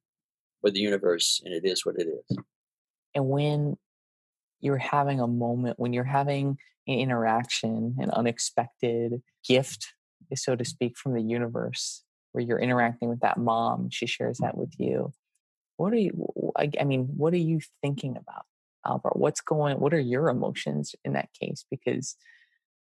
[0.63, 2.39] with the universe, and it is what it is.
[3.15, 3.77] And when
[4.61, 9.95] you're having a moment, when you're having an interaction, an unexpected gift,
[10.31, 14.39] eh, so to speak, from the universe, where you're interacting with that mom, she shares
[14.39, 15.13] that with you.
[15.77, 18.45] What are you, I, I mean, what are you thinking about,
[18.87, 19.17] Albert?
[19.17, 21.65] What's going, what are your emotions in that case?
[21.71, 22.17] Because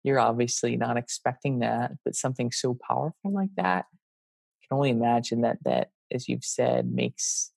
[0.04, 5.42] you're obviously not expecting that, but something so powerful like that, I can only imagine
[5.42, 7.52] that, that, as you've said, makes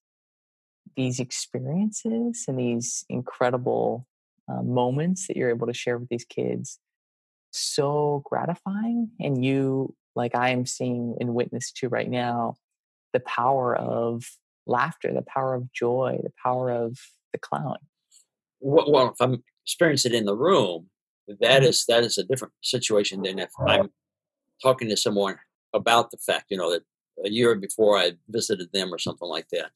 [0.98, 4.04] these experiences and these incredible
[4.48, 6.80] uh, moments that you're able to share with these kids
[7.52, 12.56] so gratifying and you like i am seeing and witness to right now
[13.12, 14.24] the power of
[14.66, 16.98] laughter the power of joy the power of
[17.32, 17.78] the clown.
[18.60, 20.88] Well, if i'm experiencing it in the room
[21.40, 23.88] that is that is a different situation than if i'm
[24.60, 25.38] talking to someone
[25.72, 26.82] about the fact you know that
[27.24, 29.70] a year before i visited them or something like that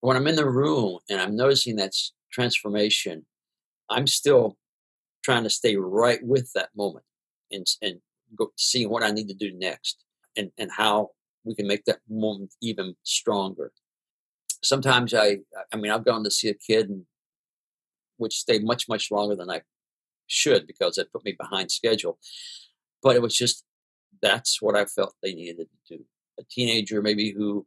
[0.00, 1.92] when I'm in the room and I'm noticing that
[2.32, 3.26] transformation,
[3.88, 4.56] I'm still
[5.22, 7.04] trying to stay right with that moment
[7.52, 8.00] and and
[8.36, 10.04] go see what I need to do next
[10.36, 11.10] and and how
[11.44, 13.72] we can make that moment even stronger.
[14.62, 15.38] Sometimes I
[15.72, 17.04] I mean I've gone to see a kid and
[18.16, 19.62] which stayed much much longer than I
[20.26, 22.18] should because it put me behind schedule.
[23.02, 23.64] But it was just
[24.22, 26.04] that's what I felt they needed to do.
[26.38, 27.66] A teenager maybe who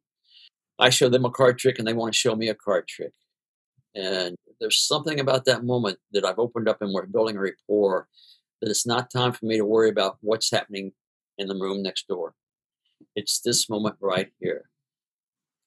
[0.79, 3.11] I show them a card trick and they want to show me a card trick.
[3.95, 8.07] And there's something about that moment that I've opened up and we're building a rapport
[8.61, 10.93] that it's not time for me to worry about what's happening
[11.37, 12.33] in the room next door.
[13.15, 14.69] It's this moment right here.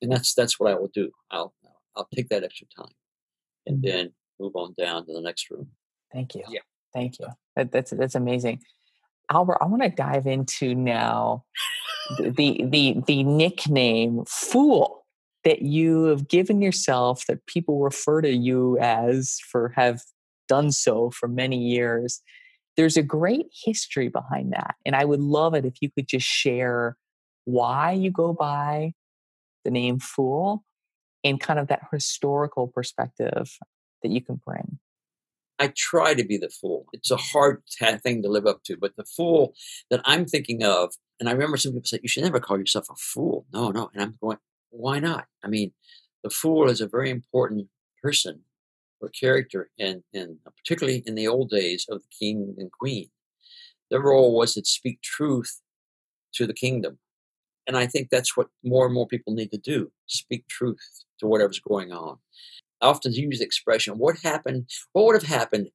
[0.02, 1.10] And that's that's what I will do.
[1.30, 1.54] I'll
[1.96, 2.92] I'll take that extra time
[3.66, 3.86] and mm-hmm.
[3.86, 5.68] then move on down to the next room.
[6.12, 6.42] Thank you.
[6.48, 6.60] Yeah.
[6.92, 7.26] Thank you.
[7.54, 8.62] That, that's that's amazing.
[9.30, 11.44] Albert, I want to dive into now
[12.18, 15.04] the the the nickname fool
[15.44, 20.02] that you have given yourself that people refer to you as for have
[20.48, 22.20] done so for many years.
[22.76, 26.26] There's a great history behind that and i would love it if you could just
[26.26, 26.96] share
[27.46, 28.92] why you go by
[29.64, 30.62] the name fool
[31.24, 33.50] and kind of that historical perspective
[34.02, 34.78] that you can bring
[35.58, 36.86] I try to be the fool.
[36.92, 37.62] It's a hard
[38.02, 39.54] thing to live up to, but the fool
[39.90, 42.88] that I'm thinking of and I remember some people say, you should never call yourself
[42.90, 43.46] a fool.
[43.52, 43.90] No, no.
[43.94, 44.38] And I'm going,
[44.70, 45.26] why not?
[45.42, 45.72] I mean,
[46.22, 47.68] the fool is a very important
[48.02, 48.42] person
[49.00, 53.08] or character, and, and particularly in the old days of the king and queen.
[53.90, 55.60] Their role was to speak truth
[56.34, 56.98] to the kingdom
[57.66, 61.28] And I think that's what more and more people need to do speak truth to
[61.28, 62.18] whatever's going on.
[62.80, 65.70] I often use the expression, what happened, what would have happened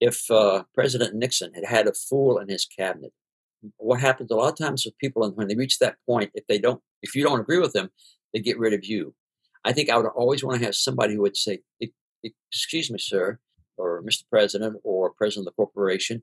[0.00, 3.12] if uh, President Nixon had had a fool in his cabinet?
[3.76, 6.46] What happens a lot of times with people, and when they reach that point, if
[6.48, 7.90] they don't, if you don't agree with them,
[8.32, 9.14] they get rid of you.
[9.64, 11.60] I think I would always want to have somebody who would say,
[12.50, 13.38] "Excuse me, sir,
[13.76, 14.24] or Mr.
[14.28, 16.22] President, or President of the corporation.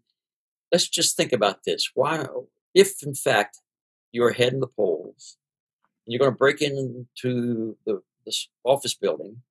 [0.72, 1.92] Let's just think about this.
[1.94, 2.26] Why,
[2.74, 3.60] if in fact
[4.12, 5.38] you're ahead in the polls,
[6.06, 9.42] and you're going to break into the this office building,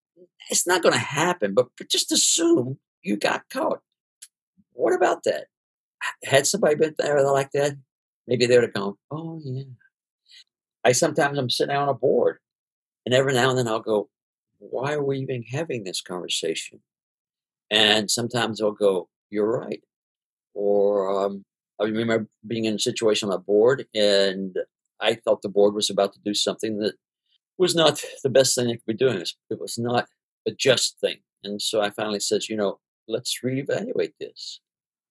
[0.51, 1.55] it's not going to happen.
[1.55, 3.81] But, but just assume you got caught.
[4.73, 5.47] What about that?
[6.25, 7.77] Had somebody been there like that,
[8.27, 9.64] maybe they would have gone, "Oh yeah."
[10.85, 12.39] I sometimes I'm sitting on a board,
[13.05, 14.09] and every now and then I'll go,
[14.59, 16.81] "Why are we even having this conversation?"
[17.71, 19.83] And sometimes I'll go, "You're right,"
[20.55, 21.45] or um,
[21.81, 24.57] I remember being in a situation on a board, and
[25.01, 26.95] I thought the board was about to do something that
[27.59, 29.20] was not the best thing it could be doing.
[29.50, 30.09] It was not
[30.46, 31.18] a just thing.
[31.44, 34.61] And so I finally says, you know, let's reevaluate this.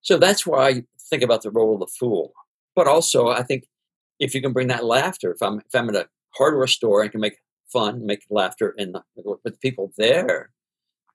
[0.01, 2.33] So that's why I think about the role of the fool.
[2.75, 3.67] But also, I think
[4.19, 7.11] if you can bring that laughter, if I'm if I'm at a hardware store and
[7.11, 7.37] can make
[7.71, 10.51] fun, make laughter in with the people there,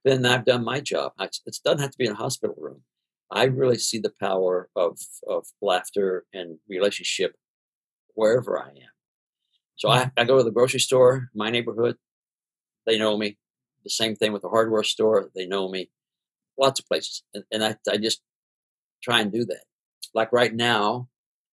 [0.05, 1.13] then I've done my job.
[1.21, 2.83] It doesn't have to be in a hospital room.
[3.31, 7.35] I really see the power of of laughter and relationship
[8.15, 8.92] wherever I am.
[9.77, 11.97] So I, I go to the grocery store, my neighborhood,
[12.87, 13.39] they know me.
[13.85, 15.91] The same thing with the hardware store, they know me.
[16.59, 17.23] Lots of places.
[17.35, 18.21] And, and I, I just
[19.03, 19.65] try and do that.
[20.15, 21.09] Like right now,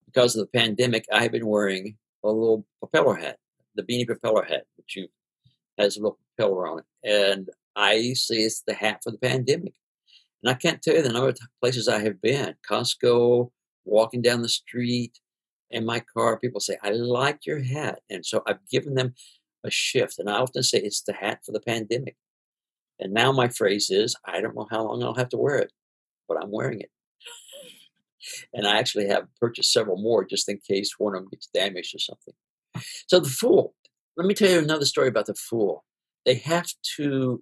[0.05, 3.38] because of the pandemic, I've been wearing a little propeller hat,
[3.76, 5.07] the beanie propeller hat, which you,
[5.78, 6.86] has a little propeller on it.
[7.09, 9.74] And I say it's the hat for the pandemic.
[10.43, 13.51] And I can't tell you the number of places I have been Costco,
[13.86, 15.20] walking down the street,
[15.72, 17.99] in my car, people say, I like your hat.
[18.09, 19.13] And so I've given them
[19.63, 20.20] a shift.
[20.20, 22.15] And I often say it's the hat for the pandemic.
[22.99, 25.72] And now my phrase is, I don't know how long I'll have to wear it,
[26.28, 26.91] but I'm wearing it.
[28.53, 31.95] And I actually have purchased several more just in case one of them gets damaged
[31.95, 32.34] or something.
[33.07, 33.74] So the fool,
[34.17, 35.86] let me tell you another story about the fool.
[36.26, 36.67] They have
[36.97, 37.41] to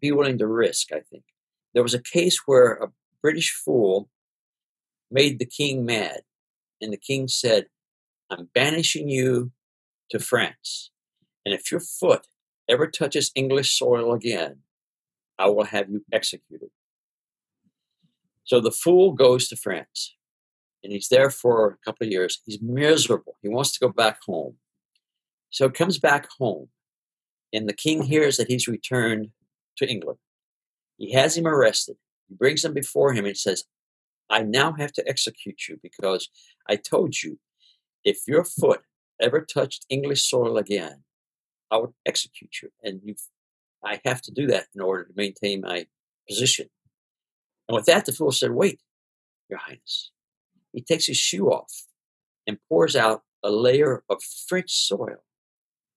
[0.00, 1.24] be willing to risk, I think.
[1.72, 2.88] There was a case where a
[3.22, 4.08] British fool
[5.10, 6.22] made the king mad
[6.84, 7.66] and the king said,
[8.30, 9.52] I'm banishing you
[10.10, 10.90] to France.
[11.44, 12.26] And if your foot
[12.68, 14.58] ever touches English soil again,
[15.38, 16.68] I will have you executed.
[18.44, 20.14] So the fool goes to France
[20.82, 22.40] and he's there for a couple of years.
[22.44, 23.36] He's miserable.
[23.42, 24.56] He wants to go back home.
[25.50, 26.68] So he comes back home
[27.52, 29.30] and the king hears that he's returned
[29.78, 30.18] to England.
[30.98, 31.96] He has him arrested.
[32.28, 33.64] He brings him before him and says,
[34.30, 36.28] I now have to execute you because
[36.68, 37.38] I told you
[38.04, 38.82] if your foot
[39.20, 41.04] ever touched English soil again,
[41.70, 42.70] I would execute you.
[42.82, 43.14] And you
[43.84, 45.86] I have to do that in order to maintain my
[46.28, 46.68] position.
[47.68, 48.80] And with that, the fool said, Wait,
[49.48, 50.10] Your Highness.
[50.72, 51.72] He takes his shoe off
[52.46, 55.22] and pours out a layer of French soil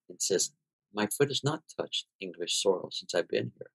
[0.09, 0.51] and says,
[0.93, 3.71] My foot has not touched English soil since I've been here.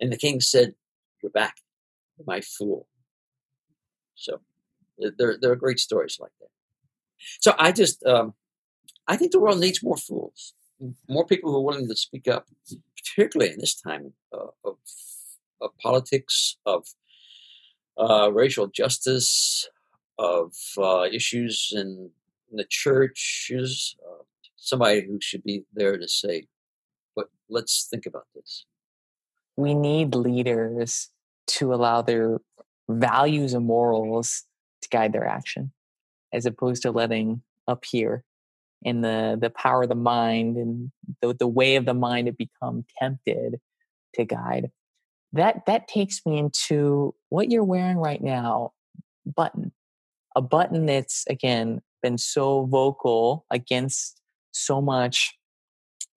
[0.00, 0.74] And the king said,
[1.22, 1.56] You're back,
[2.26, 2.88] my fool.
[4.22, 4.40] So
[5.18, 6.48] there, there are great stories like that.
[7.40, 8.34] So I just, um,
[9.08, 10.54] I think the world needs more fools,
[11.08, 12.46] more people who are willing to speak up,
[12.96, 14.76] particularly in this time uh, of,
[15.60, 16.86] of politics, of
[17.98, 19.68] uh, racial justice,
[20.18, 22.10] of uh, issues in,
[22.50, 23.96] in, the churches.
[24.06, 24.22] Uh,
[24.56, 26.46] somebody who should be there to say,
[27.16, 28.64] "But let's think about this."
[29.56, 31.10] We need leaders
[31.58, 32.40] to allow their
[32.88, 34.44] values and morals
[34.82, 35.72] to guide their action
[36.32, 38.24] as opposed to letting up here
[38.82, 42.32] in the the power of the mind and the, the way of the mind to
[42.32, 43.60] become tempted
[44.14, 44.70] to guide.
[45.32, 48.72] That that takes me into what you're wearing right now
[49.24, 49.72] button.
[50.34, 54.20] A button that's again been so vocal against
[54.50, 55.34] so much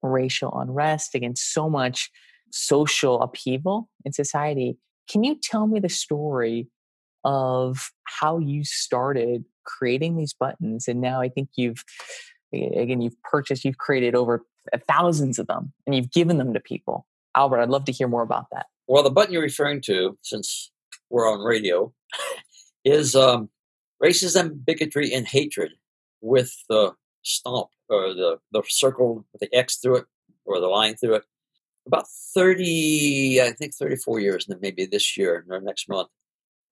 [0.02, 2.10] racial unrest against so much
[2.50, 4.76] social upheaval in society
[5.08, 6.68] can you tell me the story
[7.24, 10.88] of how you started creating these buttons?
[10.88, 11.84] And now I think you've,
[12.52, 14.44] again, you've purchased, you've created over
[14.88, 17.06] thousands of them and you've given them to people.
[17.36, 18.66] Albert, I'd love to hear more about that.
[18.88, 20.70] Well, the button you're referring to, since
[21.10, 21.92] we're on radio,
[22.84, 23.50] is um,
[24.02, 25.72] racism, bigotry, and hatred
[26.20, 26.92] with the
[27.22, 30.04] stomp or the, the circle with the X through it
[30.44, 31.24] or the line through it
[31.86, 36.08] about 30, I think 34 years, and maybe this year or next month,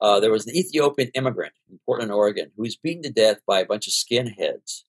[0.01, 3.61] uh, there was an Ethiopian immigrant in Portland, Oregon, who was beaten to death by
[3.61, 4.83] a bunch of skinheads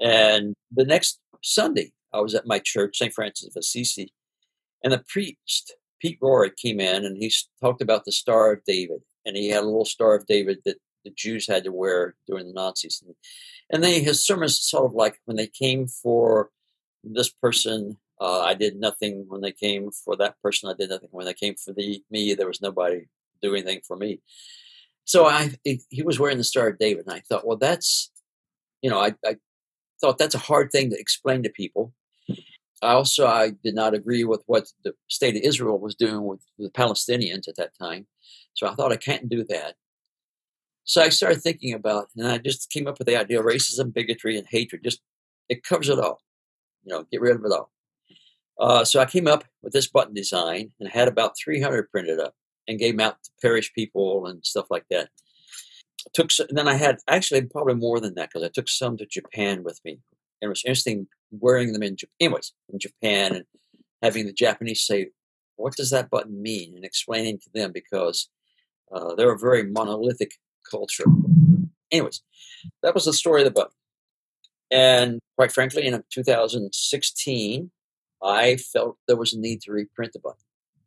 [0.00, 3.12] And the next Sunday, I was at my church, St.
[3.12, 4.12] Francis of Assisi,
[4.84, 9.00] and the priest, Pete Rory, came in and he talked about the Star of David.
[9.24, 12.46] And he had a little Star of David that the Jews had to wear during
[12.46, 13.02] the Nazis.
[13.70, 16.50] And, then his sermons sort of like when they came for
[17.02, 19.24] this person, uh, I did nothing.
[19.26, 21.08] When they came for that person, I did nothing.
[21.10, 23.06] When they came for the me, there was nobody
[23.42, 24.20] doing anything for me.
[25.04, 28.12] So I he was wearing the Star of David, and I thought, well, that's
[28.80, 29.36] you know, I, I
[30.00, 31.92] thought that's a hard thing to explain to people.
[32.80, 36.40] I also I did not agree with what the state of Israel was doing with
[36.58, 38.06] the Palestinians at that time,
[38.54, 39.74] so I thought I can't do that.
[40.84, 43.92] So I started thinking about, and I just came up with the idea: of racism,
[43.92, 44.84] bigotry, and hatred.
[44.84, 45.00] Just
[45.48, 46.20] it covers it all.
[46.84, 47.72] You know, get rid of it all.
[48.62, 52.34] Uh, so I came up with this button design and had about 300 printed up
[52.68, 55.10] and gave them out to parish people and stuff like that.
[56.14, 58.96] Took s- and then I had actually probably more than that because I took some
[58.98, 59.92] to Japan with me.
[60.40, 63.44] And it was interesting wearing them in anyways, in Japan and
[64.02, 65.10] having the Japanese say,
[65.56, 68.30] "What does that button mean?" and explaining to them because
[68.92, 70.32] uh, they're a very monolithic
[70.70, 71.06] culture.
[71.92, 72.22] Anyways,
[72.82, 73.72] that was the story of the button.
[74.70, 77.70] And quite frankly, in 2016,
[78.22, 80.38] I felt there was a need to reprint the book.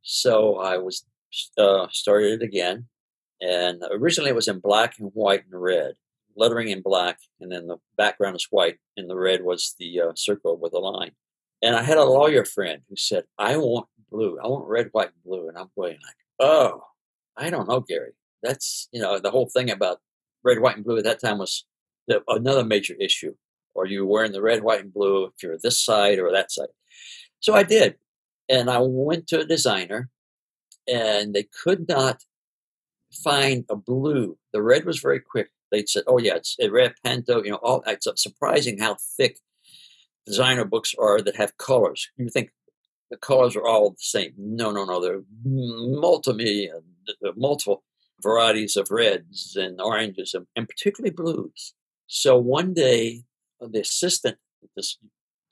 [0.02, 1.06] So I was
[1.58, 2.88] uh, started it again.
[3.42, 5.96] And originally it was in black and white and red,
[6.36, 10.12] lettering in black, and then the background is white, and the red was the uh,
[10.16, 11.12] circle with a line.
[11.62, 14.38] And I had a lawyer friend who said, I want blue.
[14.42, 15.50] I want red, white, and blue.
[15.50, 16.82] And I'm going like, oh,
[17.36, 18.12] I don't know, Gary.
[18.44, 20.00] That's, you know, the whole thing about
[20.44, 21.66] red, white, and blue at that time was
[22.08, 23.36] the, another major issue.
[23.76, 26.68] Are you wearing the red, white, and blue if you're this side or that side?
[27.46, 27.98] So I did.
[28.50, 30.10] And I went to a designer
[30.88, 32.24] and they could not
[33.24, 34.40] find a blue.
[34.52, 35.50] The red was very quick.
[35.72, 37.46] They said, oh, yeah, it's a red Pantone.
[37.46, 39.38] You know, all, it's surprising how thick
[40.26, 42.10] designer books are that have colors.
[42.18, 42.50] You think
[43.12, 44.34] the colors are all the same.
[44.40, 45.00] No, no, no.
[45.00, 46.44] There are multiple,
[47.36, 47.84] multiple
[48.24, 51.76] varieties of reds and oranges and, and particularly blues.
[52.08, 53.26] So one day,
[53.62, 54.38] uh, the assistant
[54.76, 54.98] this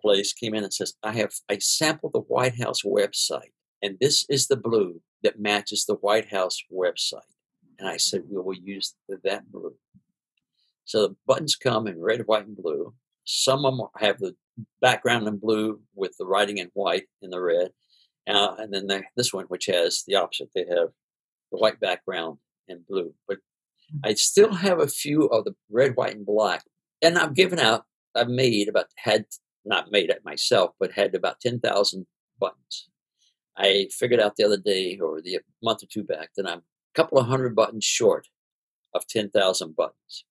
[0.03, 4.25] place came in and says, I have I sampled the White House website, and this
[4.29, 7.31] is the blue that matches the White House website.
[7.79, 9.75] And I said, we will use that blue.
[10.85, 12.93] So the buttons come in red, white, and blue.
[13.23, 14.35] Some of them have the
[14.81, 17.71] background in blue with the writing in white and the red.
[18.27, 20.89] Uh, and then the, this one, which has the opposite, they have
[21.51, 22.37] the white background
[22.67, 23.13] and blue.
[23.27, 23.39] But
[24.03, 26.63] I still have a few of the red, white, and black.
[27.01, 27.83] And I've given out,
[28.15, 29.25] I've made about, had
[29.65, 32.05] not made it myself, but had about 10,000
[32.39, 32.89] buttons.
[33.57, 36.95] I figured out the other day or the month or two back that I'm a
[36.95, 38.27] couple of hundred buttons short
[38.93, 40.25] of 10,000 buttons.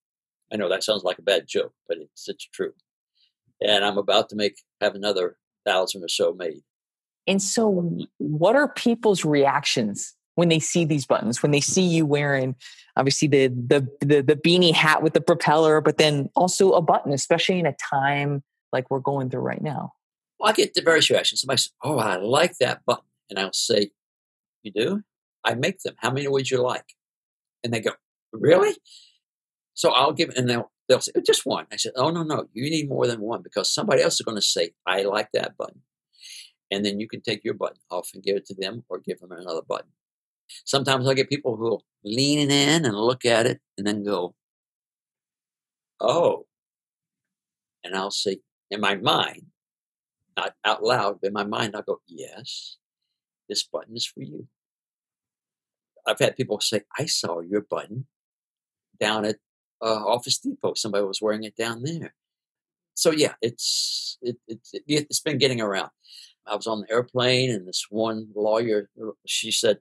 [0.52, 2.72] I know that sounds like a bad joke, but it's, it's true.
[3.60, 6.62] And I'm about to make, have another thousand or so made.
[7.26, 11.42] And so, what are people's reactions when they see these buttons?
[11.42, 12.56] When they see you wearing,
[12.96, 17.12] obviously the the the, the beanie hat with the propeller, but then also a button,
[17.12, 19.94] especially in a time like we're going through right now.
[20.38, 21.40] Well, I get the various reactions.
[21.40, 23.90] Somebody says, "Oh, I like that button," and I'll say,
[24.62, 25.02] "You do?
[25.44, 25.94] I make them.
[25.98, 26.94] How many would you like?"
[27.64, 27.92] And they go,
[28.32, 28.76] "Really?"
[29.74, 32.48] So I'll give, and they'll they'll say, oh, "Just one." I said, "Oh no, no,
[32.52, 35.56] you need more than one because somebody else is going to say, I like that
[35.56, 35.82] button."
[36.70, 39.20] And then you can take your button off and give it to them or give
[39.20, 39.90] them another button.
[40.64, 44.34] Sometimes I'll get people who will lean in and look at it and then go,
[46.02, 46.46] Oh.
[47.84, 48.38] And I'll say,
[48.72, 49.46] in my mind,
[50.36, 52.78] not out loud, but in my mind, I'll go, Yes,
[53.48, 54.48] this button is for you.
[56.06, 58.06] I've had people say, I saw your button
[58.98, 59.36] down at
[59.82, 60.74] uh, Office Depot.
[60.74, 62.14] Somebody was wearing it down there.
[62.94, 65.90] So yeah, it's it, it, it, it's been getting around.
[66.46, 68.90] I was on the airplane, and this one lawyer,
[69.26, 69.78] she said,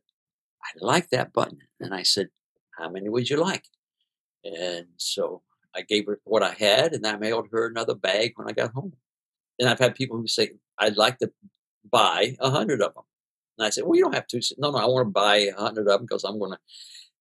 [0.63, 2.29] "I like that button," and I said,
[2.77, 3.65] "How many would you like?"
[4.43, 5.41] And so
[5.75, 8.73] I gave her what I had, and I mailed her another bag when I got
[8.73, 8.93] home.
[9.59, 11.31] And I've had people who say, "I'd like to
[11.89, 13.03] buy a hundred of them,"
[13.57, 15.37] and I said, "Well, you don't have to." Said, no, no, I want to buy
[15.37, 16.59] a hundred of them because I'm going to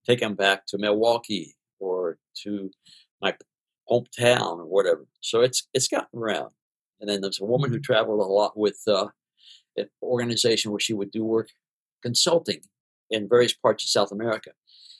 [0.07, 2.71] take them back to Milwaukee or to
[3.23, 3.35] my
[3.91, 5.07] hometown or whatever.
[5.21, 6.51] So it's it's gotten around.
[7.01, 9.09] And then there's a woman who traveled a lot with uh,
[9.77, 11.49] an organization where she would do work
[12.03, 12.61] consulting
[13.11, 14.51] in various parts of South America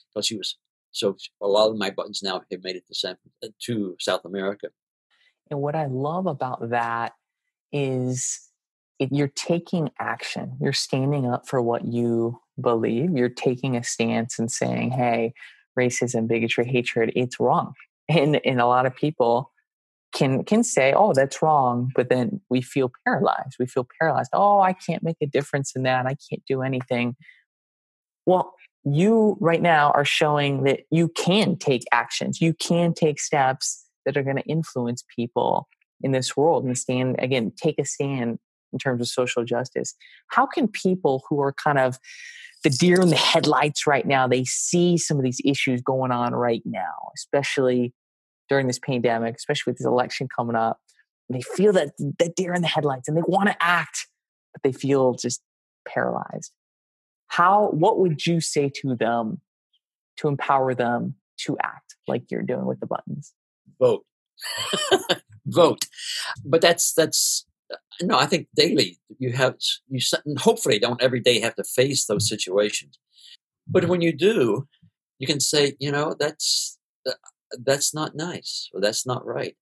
[0.09, 0.57] because she was
[0.91, 4.25] so a lot of my buttons now have made it to San, uh, to South
[4.25, 4.67] America.
[5.49, 7.13] And what I love about that
[7.71, 8.39] is
[8.99, 10.57] you're taking action.
[10.61, 13.11] You're standing up for what you believe.
[13.15, 15.33] You're taking a stance and saying, "Hey,
[15.77, 17.73] racism, bigotry, hatred, it's wrong."
[18.09, 19.51] And and a lot of people
[20.13, 23.55] can can say, "Oh, that's wrong," but then we feel paralyzed.
[23.59, 24.31] We feel paralyzed.
[24.33, 26.05] Oh, I can't make a difference in that.
[26.05, 27.15] I can't do anything.
[28.25, 28.53] Well,
[28.83, 32.41] you right now are showing that you can take actions.
[32.41, 35.67] You can take steps that are going to influence people
[36.01, 38.39] in this world and stand again, take a stand
[38.73, 39.93] in terms of social justice.
[40.27, 41.99] How can people who are kind of
[42.63, 46.33] the deer in the headlights right now, they see some of these issues going on
[46.33, 47.93] right now, especially
[48.49, 50.79] during this pandemic, especially with this election coming up.
[51.29, 54.07] They feel that that deer in the headlights and they want to act,
[54.53, 55.41] but they feel just
[55.87, 56.51] paralyzed.
[57.31, 59.39] How what would you say to them
[60.17, 61.15] to empower them
[61.45, 63.33] to act like you're doing with the buttons?
[63.79, 64.05] Vote.
[65.45, 65.85] Vote.
[66.43, 69.55] But that's that's uh, no, I think daily you have
[69.87, 70.01] you
[70.39, 72.99] hopefully don't every day have to face those situations.
[73.65, 74.67] But when you do,
[75.17, 76.77] you can say, you know, that's
[77.07, 77.13] uh,
[77.63, 79.55] that's not nice or that's not right.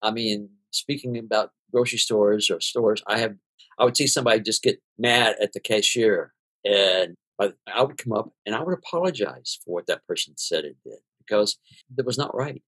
[0.00, 3.36] I mean, speaking about grocery stores or stores, I have
[3.78, 6.32] I would see somebody just get mad at the cashier,
[6.64, 10.76] and I, would come up and I would apologize for what that person said and
[10.84, 11.58] did because
[11.96, 12.62] it was not right.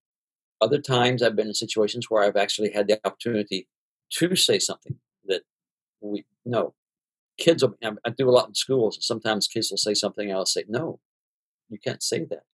[0.61, 3.69] Other times, I've been in situations where I've actually had the opportunity
[4.13, 5.43] to say something that
[6.01, 6.75] we no
[7.39, 7.63] kids.
[7.63, 8.99] I do a lot in schools.
[9.01, 11.01] Sometimes kids will say something, and I'll say, "No,
[11.69, 12.45] you can't say that."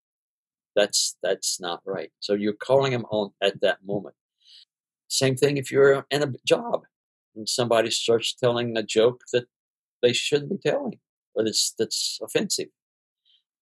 [0.74, 2.10] That's that's not right.
[2.18, 4.16] So you're calling them on at that moment.
[5.08, 6.84] Same thing if you're in a job
[7.36, 9.46] and somebody starts telling a joke that
[10.02, 10.98] they shouldn't be telling
[11.34, 12.68] or that's that's offensive.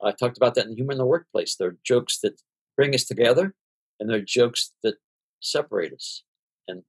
[0.02, 1.56] I talked about that in Humor in the Workplace.
[1.56, 2.40] There are jokes that
[2.76, 3.54] bring us together,
[3.98, 4.94] and there are jokes that
[5.40, 6.22] separate us
[6.66, 6.82] and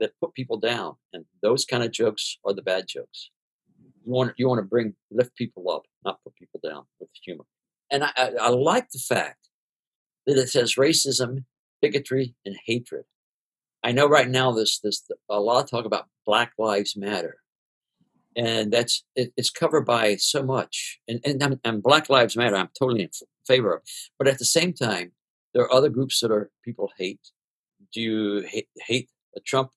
[0.00, 0.96] that put people down.
[1.12, 3.30] And those kind of jokes are the bad jokes.
[4.04, 7.44] You want you want to bring lift people up, not put people down with humor.
[7.90, 9.48] And I, I, I like the fact
[10.26, 11.44] that it says racism,
[11.80, 13.04] bigotry, and hatred.
[13.82, 17.36] I know right now there's there's a lot of talk about Black Lives Matter,
[18.36, 20.98] and that's it, it's covered by so much.
[21.08, 23.10] And, and and Black Lives Matter, I'm totally in
[23.46, 23.82] favor of.
[24.18, 25.12] But at the same time,
[25.52, 27.20] there are other groups that are people hate.
[27.92, 29.70] Do you hate, hate a Trump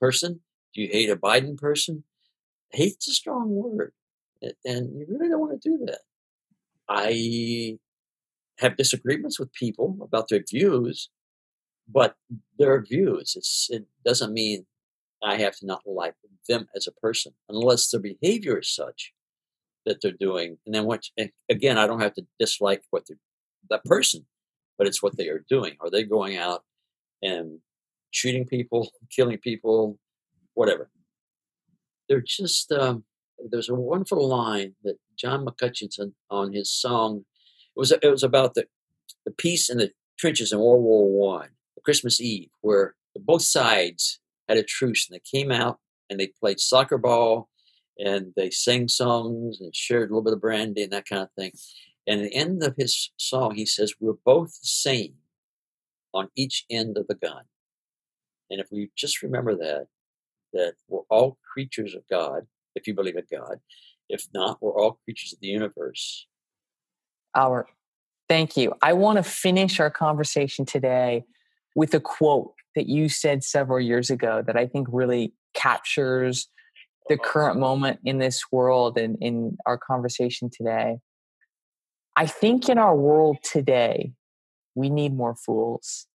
[0.00, 0.40] person?
[0.74, 2.04] Do you hate a Biden person?
[2.72, 3.92] Hate's a strong word,
[4.64, 6.00] and you really don't want to do that.
[6.88, 7.78] I
[8.58, 11.10] have disagreements with people about their views,
[11.88, 12.16] but
[12.58, 13.34] their views.
[13.36, 14.66] It's, it doesn't mean
[15.22, 16.14] I have to not like
[16.48, 19.12] them as a person unless their behavior is such
[19.84, 20.58] that they're doing.
[20.66, 21.10] And then once
[21.48, 23.18] again, I don't have to dislike what they're,
[23.70, 24.26] that person,
[24.78, 25.76] but it's what they are doing.
[25.80, 26.64] Are they going out
[27.22, 27.60] and
[28.10, 29.98] shooting people, killing people,
[30.54, 30.90] whatever?
[32.08, 32.70] They're just.
[32.72, 33.04] Um,
[33.50, 37.24] there's a wonderful line that John McCutcheon on his song
[37.76, 38.66] it was it was about the
[39.24, 41.50] the peace in the trenches in World War One,
[41.84, 45.78] Christmas Eve, where both sides had a truce and they came out
[46.10, 47.48] and they played soccer ball
[47.98, 51.30] and they sang songs and shared a little bit of brandy and that kind of
[51.32, 51.52] thing.
[52.06, 55.14] And the end of his song, he says, We're both the same
[56.14, 57.42] on each end of the gun.
[58.50, 59.86] And if we just remember that,
[60.52, 63.58] that we're all creatures of God, if you believe in God.
[64.08, 66.26] If not, we're all creatures of the universe.
[67.34, 67.68] Albert,
[68.28, 68.72] thank you.
[68.82, 71.24] I want to finish our conversation today
[71.74, 76.48] with a quote that you said several years ago that I think really captures
[77.08, 77.30] the uh-huh.
[77.30, 80.98] current moment in this world and in our conversation today.
[82.14, 84.12] I think in our world today,
[84.74, 86.06] we need more fools.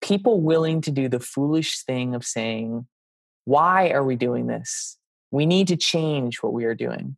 [0.00, 2.86] People willing to do the foolish thing of saying,
[3.44, 4.98] Why are we doing this?
[5.30, 7.16] We need to change what we are doing.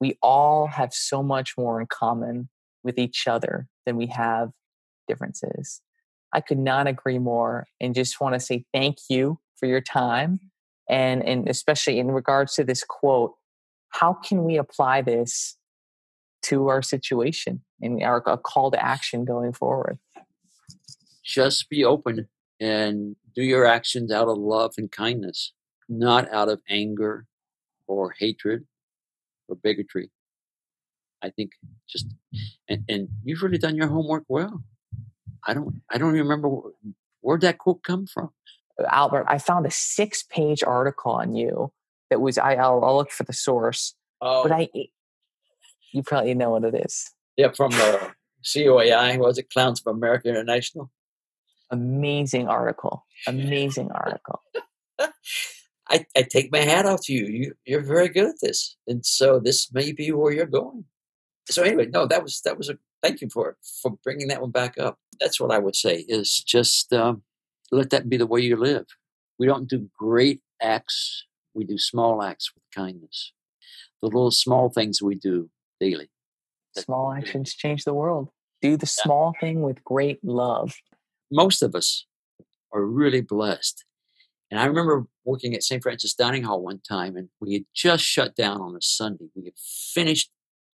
[0.00, 2.48] We all have so much more in common
[2.82, 4.50] with each other than we have
[5.08, 5.80] differences.
[6.34, 10.40] I could not agree more and just want to say thank you for your time
[10.88, 13.34] and and especially in regards to this quote
[13.90, 15.56] how can we apply this
[16.42, 19.98] to our situation and our call to action going forward
[21.24, 22.28] just be open
[22.60, 25.52] and do your actions out of love and kindness
[25.88, 27.26] not out of anger
[27.86, 28.64] or hatred
[29.48, 30.10] or bigotry
[31.24, 31.52] I think
[31.88, 32.06] just
[32.68, 34.62] and, and you've really done your homework well.
[35.46, 36.48] I don't I don't remember
[37.20, 38.30] where'd that quote come from.
[38.78, 41.72] Uh, Albert, I found a six-page article on you
[42.10, 44.42] that was I I'll, I'll look for the source, oh.
[44.42, 44.68] but I
[45.92, 47.10] you probably know what it is.
[47.36, 48.10] Yeah, from uh, the
[48.44, 50.90] COAI was it Clowns of America International?
[51.70, 53.06] Amazing article.
[53.26, 54.42] Amazing article.
[55.88, 57.26] I, I take my hat off to you.
[57.26, 60.84] You you're very good at this, and so this may be where you're going
[61.48, 64.50] so anyway, no, that was that was a thank you for for bringing that one
[64.50, 64.98] back up.
[65.20, 67.22] That's what I would say is just um,
[67.70, 68.86] let that be the way you live.
[69.38, 73.32] We don't do great acts, we do small acts with kindness.
[74.00, 75.50] The little small things we do
[75.80, 76.10] daily.
[76.76, 78.30] Small actions change the world.
[78.60, 80.74] Do the small thing with great love.
[81.30, 82.06] Most of us
[82.72, 83.84] are really blessed.
[84.50, 85.82] And I remember working at St.
[85.82, 89.26] Francis Dining Hall one time, and we had just shut down on a Sunday.
[89.34, 90.30] We had finished,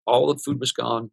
[0.07, 1.11] all the food was gone.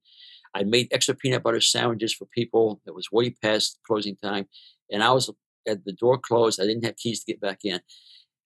[0.56, 2.82] I made extra peanut butter sandwiches for people.
[2.88, 4.48] It was way past closing time.
[4.90, 5.30] And I was
[5.68, 6.62] at the door closed.
[6.62, 7.82] I didn't have keys to get back in.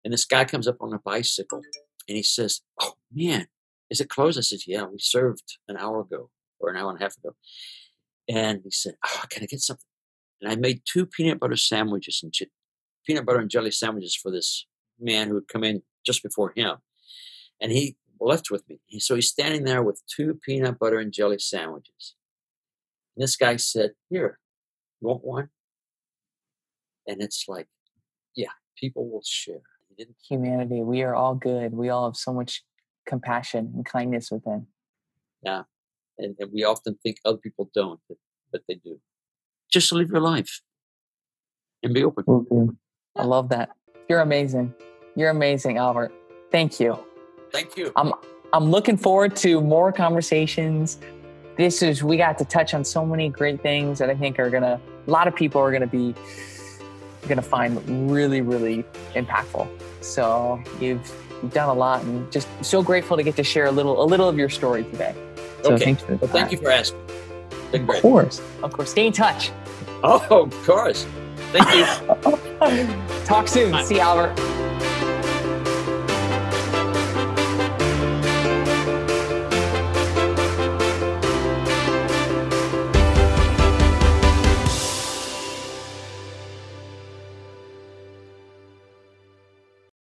[0.04, 1.62] And this guy comes up on a bicycle
[2.08, 3.48] and he says, Oh man,
[3.92, 4.40] is it closed?
[4.40, 7.36] I said, Yeah, we served an hour ago or an hour and a half ago.
[8.28, 9.86] And he said, Oh, can I get something?
[10.42, 12.34] And I made two peanut butter sandwiches and
[13.06, 14.66] peanut butter and jelly sandwiches for this
[15.00, 16.78] man who had come in just before him.
[17.62, 18.80] And he left with me.
[19.00, 22.16] So he's standing there with two peanut butter and jelly sandwiches.
[23.16, 24.40] And this guy said, Here,
[25.02, 25.50] you want one?
[27.08, 27.68] And it's like,
[28.36, 29.62] yeah, people will share.
[30.30, 31.74] Humanity, we are all good.
[31.74, 32.64] We all have so much
[33.06, 34.68] compassion and kindness within.
[35.44, 35.64] Yeah.
[36.18, 38.18] And, and we often think other people don't, but,
[38.52, 39.00] but they do.
[39.70, 40.62] Just live your life
[41.84, 42.24] and be open.
[42.24, 42.70] Mm-hmm.
[43.16, 43.72] I love that.
[44.08, 44.74] You're amazing.
[45.16, 46.14] You're amazing, Albert.
[46.52, 46.98] Thank you.
[47.52, 47.92] Thank you.
[47.96, 48.14] I'm
[48.54, 51.00] I'm looking forward to more conversations.
[51.58, 54.50] This is we got to touch on so many great things that I think are
[54.50, 56.16] gonna a lot of people are gonna be
[57.28, 58.84] gonna find really, really
[59.14, 59.68] impactful.
[60.02, 63.72] So you've you've done a lot and just so grateful to get to share a
[63.72, 65.14] little a little of your story today.
[65.64, 65.98] So okay.
[66.08, 67.00] well, thank you for asking.
[67.72, 67.98] Been great.
[67.98, 68.42] Of course.
[68.64, 68.92] Of course.
[68.92, 69.52] Stay in touch.
[70.04, 71.06] Oh, of course.
[71.52, 73.26] Thank you.
[73.26, 73.72] Talk soon.
[73.72, 73.84] Bye.
[73.84, 74.69] See you, Albert.